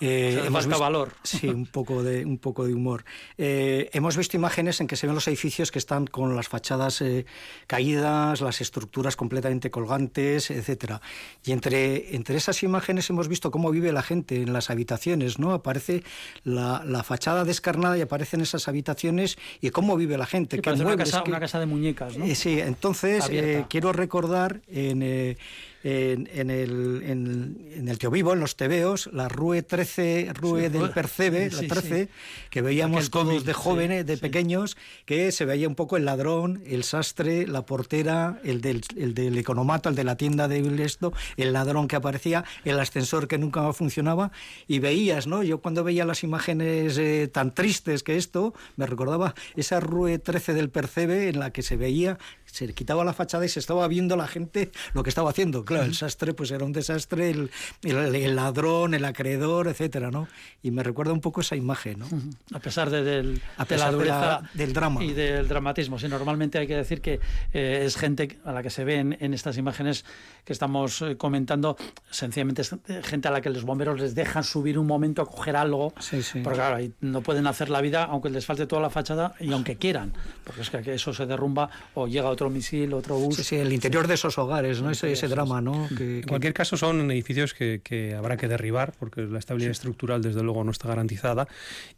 [0.00, 1.12] eh, O sea, falta visto- valor.
[1.22, 3.04] Sí, un poco de, un poco de humor.
[3.38, 7.00] Eh, hemos visto imágenes en que se ven los edificios que están con las fachadas
[7.00, 7.26] eh,
[7.68, 11.00] caídas, las estructuras completamente colgantes, etcétera.
[11.44, 15.52] Y entre, entre esas imágenes hemos visto cómo vive la gente en las habitaciones, ¿no?
[15.52, 16.02] Aparece
[16.42, 20.60] la, la fachada descarnada y aparecen esas habitaciones y cómo vive la gente.
[20.60, 22.26] Parece una casa, una casa de muñecas, ¿no?
[22.34, 23.58] sí, entonces Abierta.
[23.60, 25.36] eh, quiero recordar en, eh,
[25.84, 30.64] en, en el, en, en el Tío Vivo, en los tebeos, la Rue 13, Rue
[30.64, 32.10] Sí, del Percebe, sí, la 13, sí.
[32.50, 36.62] que veíamos todos cómic, de jóvenes, de pequeños, que se veía un poco el ladrón,
[36.66, 41.12] el sastre, la portera, el del, el del economato, el de la tienda de esto,
[41.36, 44.32] el ladrón que aparecía, el ascensor que nunca funcionaba,
[44.66, 45.44] y veías, ¿no?
[45.44, 50.54] Yo cuando veía las imágenes eh, tan tristes que esto, me recordaba esa Rue 13
[50.54, 52.18] del Percebe en la que se veía
[52.56, 55.64] se quitaba la fachada y se estaba viendo la gente lo que estaba haciendo.
[55.64, 57.50] Claro, el sastre pues era un desastre, el,
[57.82, 60.28] el- el ladrón, el acreedor, etcétera, ¿no?
[60.62, 62.06] Y me recuerda un poco esa imagen, ¿no?
[62.54, 65.04] A pesar de, del, A de la pesar de dureza la- del drama.
[65.04, 65.98] y del dramatismo.
[65.98, 67.20] Sí, normalmente hay que decir que
[67.52, 70.04] eh, es gente a la que se ve en, en estas imágenes
[70.44, 71.76] que estamos eh, comentando,
[72.10, 75.56] sencillamente es gente a la que los bomberos les dejan subir un momento a coger
[75.56, 76.40] algo, Sí, sí.
[76.42, 79.52] porque claro, ahí no pueden hacer la vida aunque les falte toda la fachada y
[79.52, 80.12] aunque quieran,
[80.44, 83.36] porque es que eso se derrumba o llega otro misil, otro bus.
[83.36, 84.90] Sí, sí, el interior de esos hogares, ¿no?
[84.90, 85.88] Ese, ese drama, ¿no?
[85.96, 89.72] Que- En que- cualquier caso, son edificios que, que habrá que derribar porque la estabilidad
[89.72, 91.46] estructural, desde luego, no está garantizada.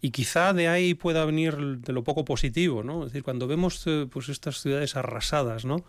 [0.01, 3.01] Y quizá de ahí pueda venir de lo poco positivo, ¿no?
[3.05, 5.85] Es decir, cuando vemos eh, pues estas ciudades arrasadas, ¿no?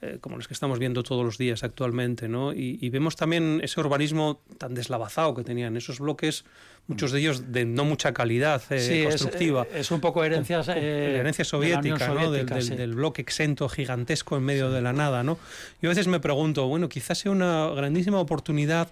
[0.00, 2.52] Eh, como las que estamos viendo todos los días actualmente, ¿no?
[2.52, 6.44] Y, y vemos también ese urbanismo tan deslavazado que tenían, esos bloques,
[6.86, 9.64] muchos de ellos de no mucha calidad eh, Sí, constructiva.
[9.64, 12.30] eh, es un poco herencia, eh, herencia de la Unión soviética, ¿no?
[12.30, 12.76] Del, Soviética, del- sí.
[12.76, 15.36] del bloque exento gigantesco en medio de la nada, ¿no?
[15.82, 18.88] Yo a veces me pregunto, bueno, quizás sea una grandísima oportunidad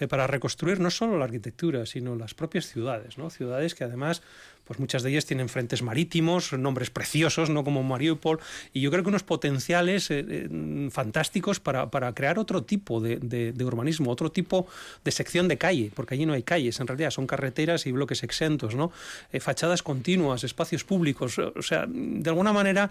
[0.00, 3.30] eh, para reconstruir no solo la arquitectura, sino las propias ciudades, ¿no?
[3.30, 4.20] Ciudades que además,
[4.70, 7.64] pues muchas de ellas tienen frentes marítimos, nombres preciosos, ¿no?
[7.64, 8.38] Como Mariupol,
[8.72, 13.16] y yo creo que unos potenciales eh, eh, fantásticos para, para crear otro tipo de,
[13.16, 14.68] de- urbanismo, otro tipo
[15.02, 18.22] de sección de calle, porque allí no hay calles, en realidad son carreteras y bloques
[18.22, 18.92] exentos, ¿no?
[19.32, 22.90] Eh, fachadas continuas, espacios públicos, o sea, de alguna manera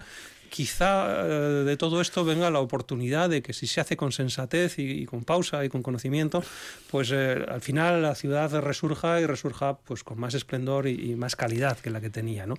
[0.50, 1.24] quizá
[1.64, 5.22] de todo esto venga la oportunidad de que si se hace con sensatez y, con
[5.22, 6.42] pausa y con conocimiento,
[6.90, 11.69] pues al final la ciudad resurja y resurja pues con más esplendor y más calidad
[11.78, 12.46] que la que tenía.
[12.46, 12.54] ¿no?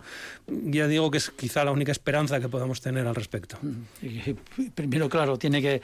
[0.48, 3.58] Ya digo que es quizá la única esperanza que podamos tener al respecto.
[4.02, 5.82] Y- y primero, claro, tiene que,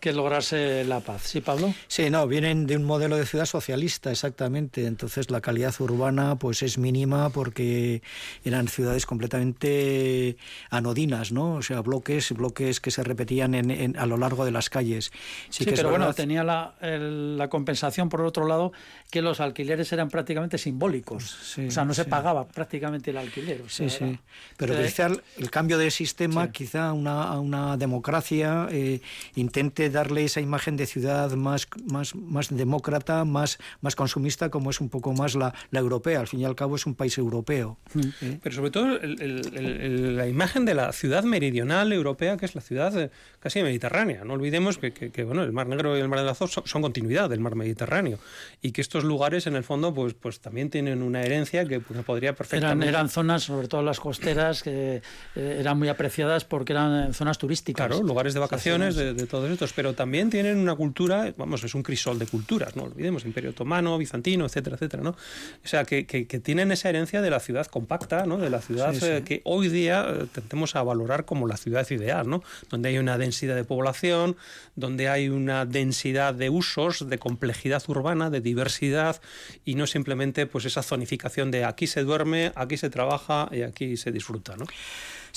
[0.00, 1.22] que lograrse la paz.
[1.22, 1.72] ¿Sí, Pablo?
[1.86, 4.86] Sí, no, vienen de un modelo de ciudad socialista, exactamente.
[4.86, 8.02] Entonces la calidad urbana pues es mínima porque
[8.44, 10.36] eran ciudades completamente
[10.70, 11.54] anodinas, ¿no?
[11.54, 15.10] O sea, bloques, bloques que se repetían en, en- a lo largo de las calles.
[15.48, 18.72] Sí, que es pero bueno, tenía la, el- la compensación, por otro lado,
[19.10, 21.24] que los alquileres eran prácticamente simbólicos.
[21.54, 22.10] Sí, o sea, no se sí.
[22.10, 23.62] pagaba prácticamente el alquiler.
[23.62, 24.20] o Sí, sea, era- sí.
[24.58, 26.52] Pero era- quizá el, el cambio de sistema, Sí.
[26.52, 29.00] quizá una, a una democracia eh,
[29.36, 34.80] intente darle esa imagen de ciudad más, más, más demócrata, más, más consumista, como es
[34.82, 36.20] un poco más la, la europea.
[36.20, 37.78] Al fin y al cabo es un país europeo.
[38.20, 38.38] ¿eh?
[38.42, 42.60] Pero sobre todo el- el- la imagen de la ciudad meridional europea, que es la
[42.60, 44.24] ciudad eh, casi mediterránea.
[44.24, 46.66] No olvidemos que, que- que, bueno, el Mar Negro y el Mar del Azov son,
[46.66, 48.18] son continuidad del mar Mediterráneo
[48.60, 52.04] y que estos lugares, en el fondo, pues, pues también tienen una herencia que pues,
[52.04, 52.47] podría perfectamente.
[52.50, 55.02] Eran, zonas, sobre todo las costeras, que
[55.36, 57.88] eh, eran muy apreciadas porque eran zonas turísticas.
[57.88, 61.82] Claro, lugares de vacaciones de, todos estos, pero también tienen una cultura, vamos, es un
[61.82, 65.10] crisol de culturas, no olvidemos, Imperio Otomano, Bizantino, etcétera, etcétera, ¿no?
[65.10, 68.38] O sea, que, que, tienen esa herencia de la ciudad compacta, ¿no?
[68.38, 72.28] De la ciudad eh, que hoy día eh, tendemos a valorar como la ciudad ideal,
[72.28, 72.42] ¿no?
[72.70, 74.36] Donde hay una densidad de población,
[74.76, 79.20] donde hay una densidad de usos, de complejidad urbana, de diversidad
[79.64, 83.96] y no simplemente pues esa zonificación de aquí se duerme, aquí se trabaja y aquí
[83.96, 84.66] se disfruta, ¿no?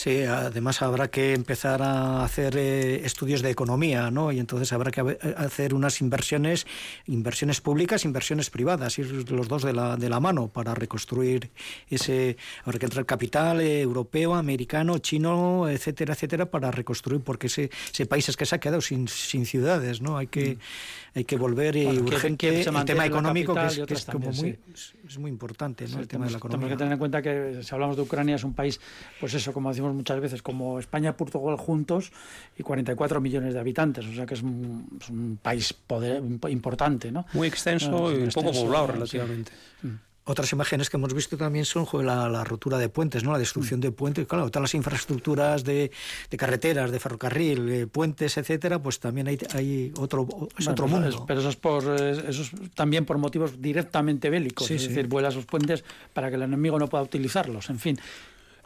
[0.02, 4.32] Sí, además habrá que empezar a hacer eh, estudios de economía, ¿no?
[4.32, 6.66] Y entonces habrá que hacer unas inversiones,
[7.06, 11.52] inversiones públicas, inversiones privadas, ir los dos de la, de la mano para reconstruir
[11.88, 12.36] ese.
[12.66, 18.08] Habrá que entrar capital eh, europeo, americano, chino, etcétera, etcétera, para reconstruir, porque ese, ese
[18.08, 20.18] país es que se ha quedado sin, sin ciudades, ¿no?
[20.18, 20.56] Hay que.
[20.56, 24.58] Mm hay que volver y urgente el tema económico que es, como muy,
[25.06, 26.00] es muy importante ¿no?
[26.00, 26.68] el tema de la economía.
[26.68, 28.80] Tenemos que tener en cuenta que si hablamos de Ucrania es un país,
[29.20, 32.12] pues eso, como decimos muchas veces, como España y Portugal juntos
[32.58, 37.26] y 44 millones de habitantes, o sea que es un, país poder, importante, ¿no?
[37.34, 39.52] Muy extenso y poco poblado relativamente.
[39.82, 39.96] Mm.
[40.24, 43.32] Otras imágenes que hemos visto también son la, la rotura de puentes, ¿no?
[43.32, 43.82] la destrucción mm.
[43.82, 44.28] de puentes.
[44.28, 45.92] Claro, todas las infraestructuras de,
[46.38, 50.28] carreteras, de ferrocarril, puentes, etcétera, pues también hay, hay otro,
[50.58, 51.26] es otro mundo.
[51.28, 52.44] pero eso es, por, eso
[52.76, 54.70] también por motivos directamente bélicos.
[54.70, 55.84] es decir, vuela esos puentes
[56.14, 57.72] para que el enemigo no pueda utilizarlos.
[57.72, 58.00] En fin,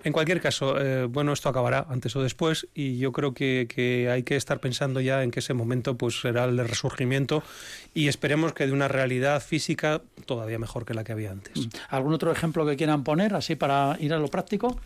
[0.06, 4.22] en cualquier caso, eh, bueno, esto acabará antes o después y yo creo que, hay
[4.22, 7.42] que estar pensando ya en que ese momento pues será el de resurgimiento
[7.96, 11.58] y esperemos que de una realidad física todavía mejor que la que había antes.
[11.58, 11.70] Mm.
[11.90, 14.80] ¿Algún otro ejemplo que quieran poner así para ir a lo práctico?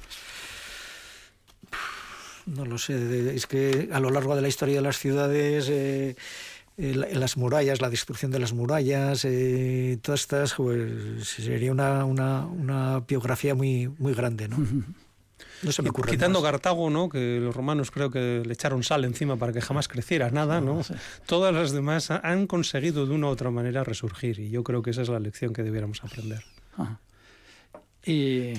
[2.45, 5.67] No lo sé, es que a lo largo de la historia de las ciudades...
[5.70, 6.15] Eh,
[6.78, 9.28] eh, las murallas, la destrucción de las murallas,
[10.01, 14.55] todas estas, pues sería una, una, una, biografía muy, muy grande, ¿no?
[15.64, 16.12] No se me ocurre.
[16.12, 17.10] Quitando Cartago, ¿no?
[17.10, 20.82] que los romanos creo que le echaron sal encima para que jamás creciera nada, ¿no?
[21.26, 24.91] Todas las demás han conseguido de una u otra manera resurgir y yo creo que
[24.91, 26.43] esa es la lección que debiéramos aprender.
[28.05, 28.53] Y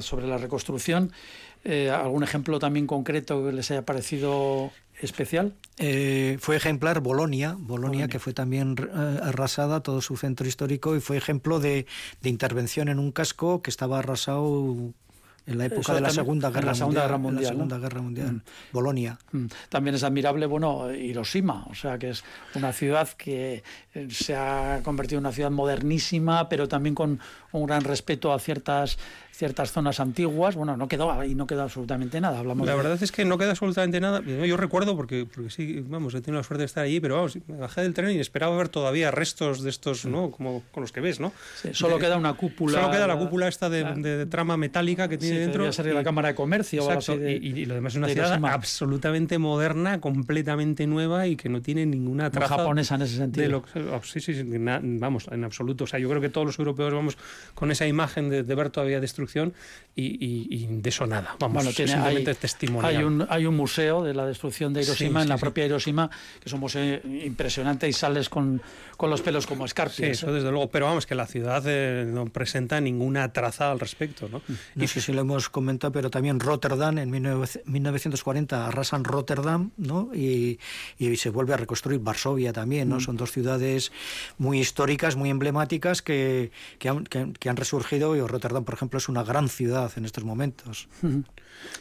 [0.00, 1.12] sobre la reconstrucción,
[1.64, 5.54] eh, ¿algún ejemplo también concreto que les haya parecido especial?
[5.78, 11.00] Eh, fue ejemplar Bolonia, Bolonia, que fue también eh, arrasada, todo su centro histórico, y
[11.00, 11.86] fue ejemplo de,
[12.20, 14.92] de, intervención en un casco que estaba arrasado
[15.46, 17.44] en la época de la Segunda Guerra, la Segunda Guerra Mundial.
[17.44, 18.42] La Segunda Guerra Mundial, mm.
[18.72, 19.18] Bolonia.
[19.32, 19.46] Mm.
[19.68, 22.24] También es admirable, bueno, Hiroshima, o sea, que es
[22.54, 23.62] una ciudad que
[23.94, 27.20] eh, se ha convertido en una ciudad modernísima, pero también con
[27.58, 28.98] un gran respeto a ciertas
[29.34, 30.54] ciertas zonas antiguas.
[30.54, 32.38] Bueno, no quedó ahí, no quedó absolutamente nada.
[32.38, 34.20] Hablamos la verdad es que no queda absolutamente nada.
[34.20, 37.38] Yo recuerdo, porque, porque sí, vamos, he tenido la suerte de estar allí, pero vamos,
[37.48, 40.30] me bajé del tren y esperaba ver todavía restos de estos, ¿no?
[40.30, 41.32] Como con los que ves, ¿no?
[41.72, 42.80] solo queda una cúpula.
[42.80, 45.70] Solo queda la cúpula esta de, trama metálica que tiene dentro.
[45.72, 46.82] Ser la Cámara de Comercio.
[46.82, 51.86] Exacto, y, lo demás es una ciudad absolutamente moderna, completamente nueva y que no tiene
[51.86, 52.56] ninguna traza.
[52.56, 53.64] japonesa en ese sentido.
[53.92, 55.84] Oh, sí, sí, vamos, en absoluto.
[55.84, 57.16] O sea, yo creo que todos los europeos vamos
[57.54, 59.54] con esa imagen de, ver todavía destrucción
[59.96, 61.36] y, de eso nada.
[61.38, 62.96] Vamos, bueno, tiene, simplemente hay, testimonial.
[62.96, 66.48] Hay un, hay un museo de la destrucción de Hiroshima, en la propia Hiroshima, que
[66.48, 68.60] es un museo impresionante y sales con,
[68.96, 70.10] con los pelos como escarpias.
[70.10, 74.28] eso desde luego, pero vamos, que la ciudad eh, no presenta ninguna traza al respecto.
[74.28, 74.42] No,
[74.74, 80.10] no sé si lo hemos comentado, pero también Rotterdam, en 1940 arrasan Rotterdam ¿no?
[80.14, 80.58] y,
[80.98, 82.88] y se vuelve a reconstruir Varsovia también.
[82.88, 82.96] ¿no?
[82.96, 83.00] Mm.
[83.00, 83.92] Son dos ciudades
[84.38, 89.08] muy históricas, muy emblemáticas que, que, han, que han resurgido y Rotterdam, por ejemplo, es
[89.08, 90.88] una gran ciudad en estos momentos.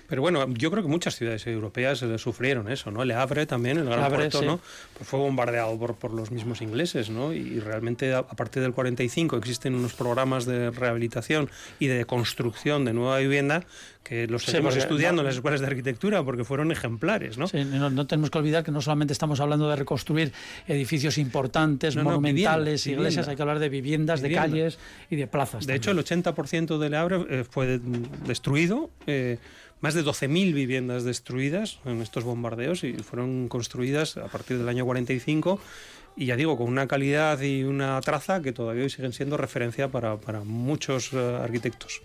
[0.08, 3.04] Pero bueno, yo creo que muchas ciudades europeas eh, sufrieron eso, ¿no?
[3.04, 4.60] Le Havre también, el gran puerto, ¿no?
[4.94, 7.34] Pues fue bombardeado por, por los mismos ingleses, ¿no?
[7.34, 11.50] Y realmente a, partir del 45 existen unos programas de rehabilitación
[11.80, 13.66] y de construcción de nueva vivienda
[14.04, 17.46] que los seguimos estudiando en las escuelas de arquitectura porque fueron ejemplares, ¿no?
[17.90, 20.34] no, tenemos que olvidar que no solamente estamos hablando de reconstruir
[20.68, 24.78] edificios importantes, monumentales, iglesias, hay que hablar de viviendas, de calles
[25.10, 25.43] y de plazas.
[25.66, 27.80] De hecho, el 80% de Le Havre fue
[28.26, 28.90] destruido.
[29.08, 29.38] Eh,
[29.82, 34.86] más de 12.000 viviendas destruidas en estos bombardeos y fueron construidas a partir del año
[34.86, 35.60] 45
[36.16, 39.90] y ya digo, con una calidad y una traza que todavía hoy siguen siendo referencia
[39.90, 42.02] para, muchos eh, arquitectos.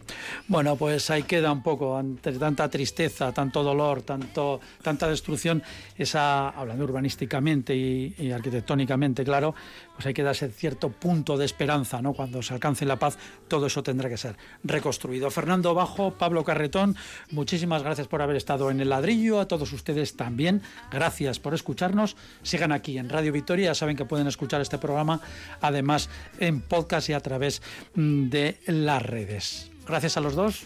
[0.47, 5.63] Bueno, pues ahí queda un poco, ante tanta tristeza, tanto dolor, tanto, tanta destrucción,
[5.97, 9.55] esa, hablando urbanísticamente y, arquitectónicamente, claro,
[9.95, 12.15] pues hay que darse cierto punto de esperanza, ¿no?
[12.15, 15.31] Cuando se alcance la paz, todo eso tendrá que ser reconstruido.
[15.31, 16.97] Fernando Bajo, Pablo Carretón,
[17.31, 22.17] muchísimas gracias por haber estado en el ladrillo, a todos ustedes también, gracias por escucharnos,
[22.43, 25.21] sigan aquí en Radio Victoria, saben que pueden escuchar este programa,
[25.61, 27.61] además en podcast y a través
[27.95, 29.71] mm, de las redes.
[29.87, 30.63] Gracias a los dos.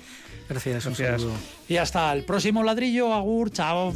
[0.48, 1.22] Gracias, un Gracias.
[1.22, 1.36] saludo.
[1.68, 3.12] Y hasta el próximo ladrillo.
[3.12, 3.92] Agur, chao.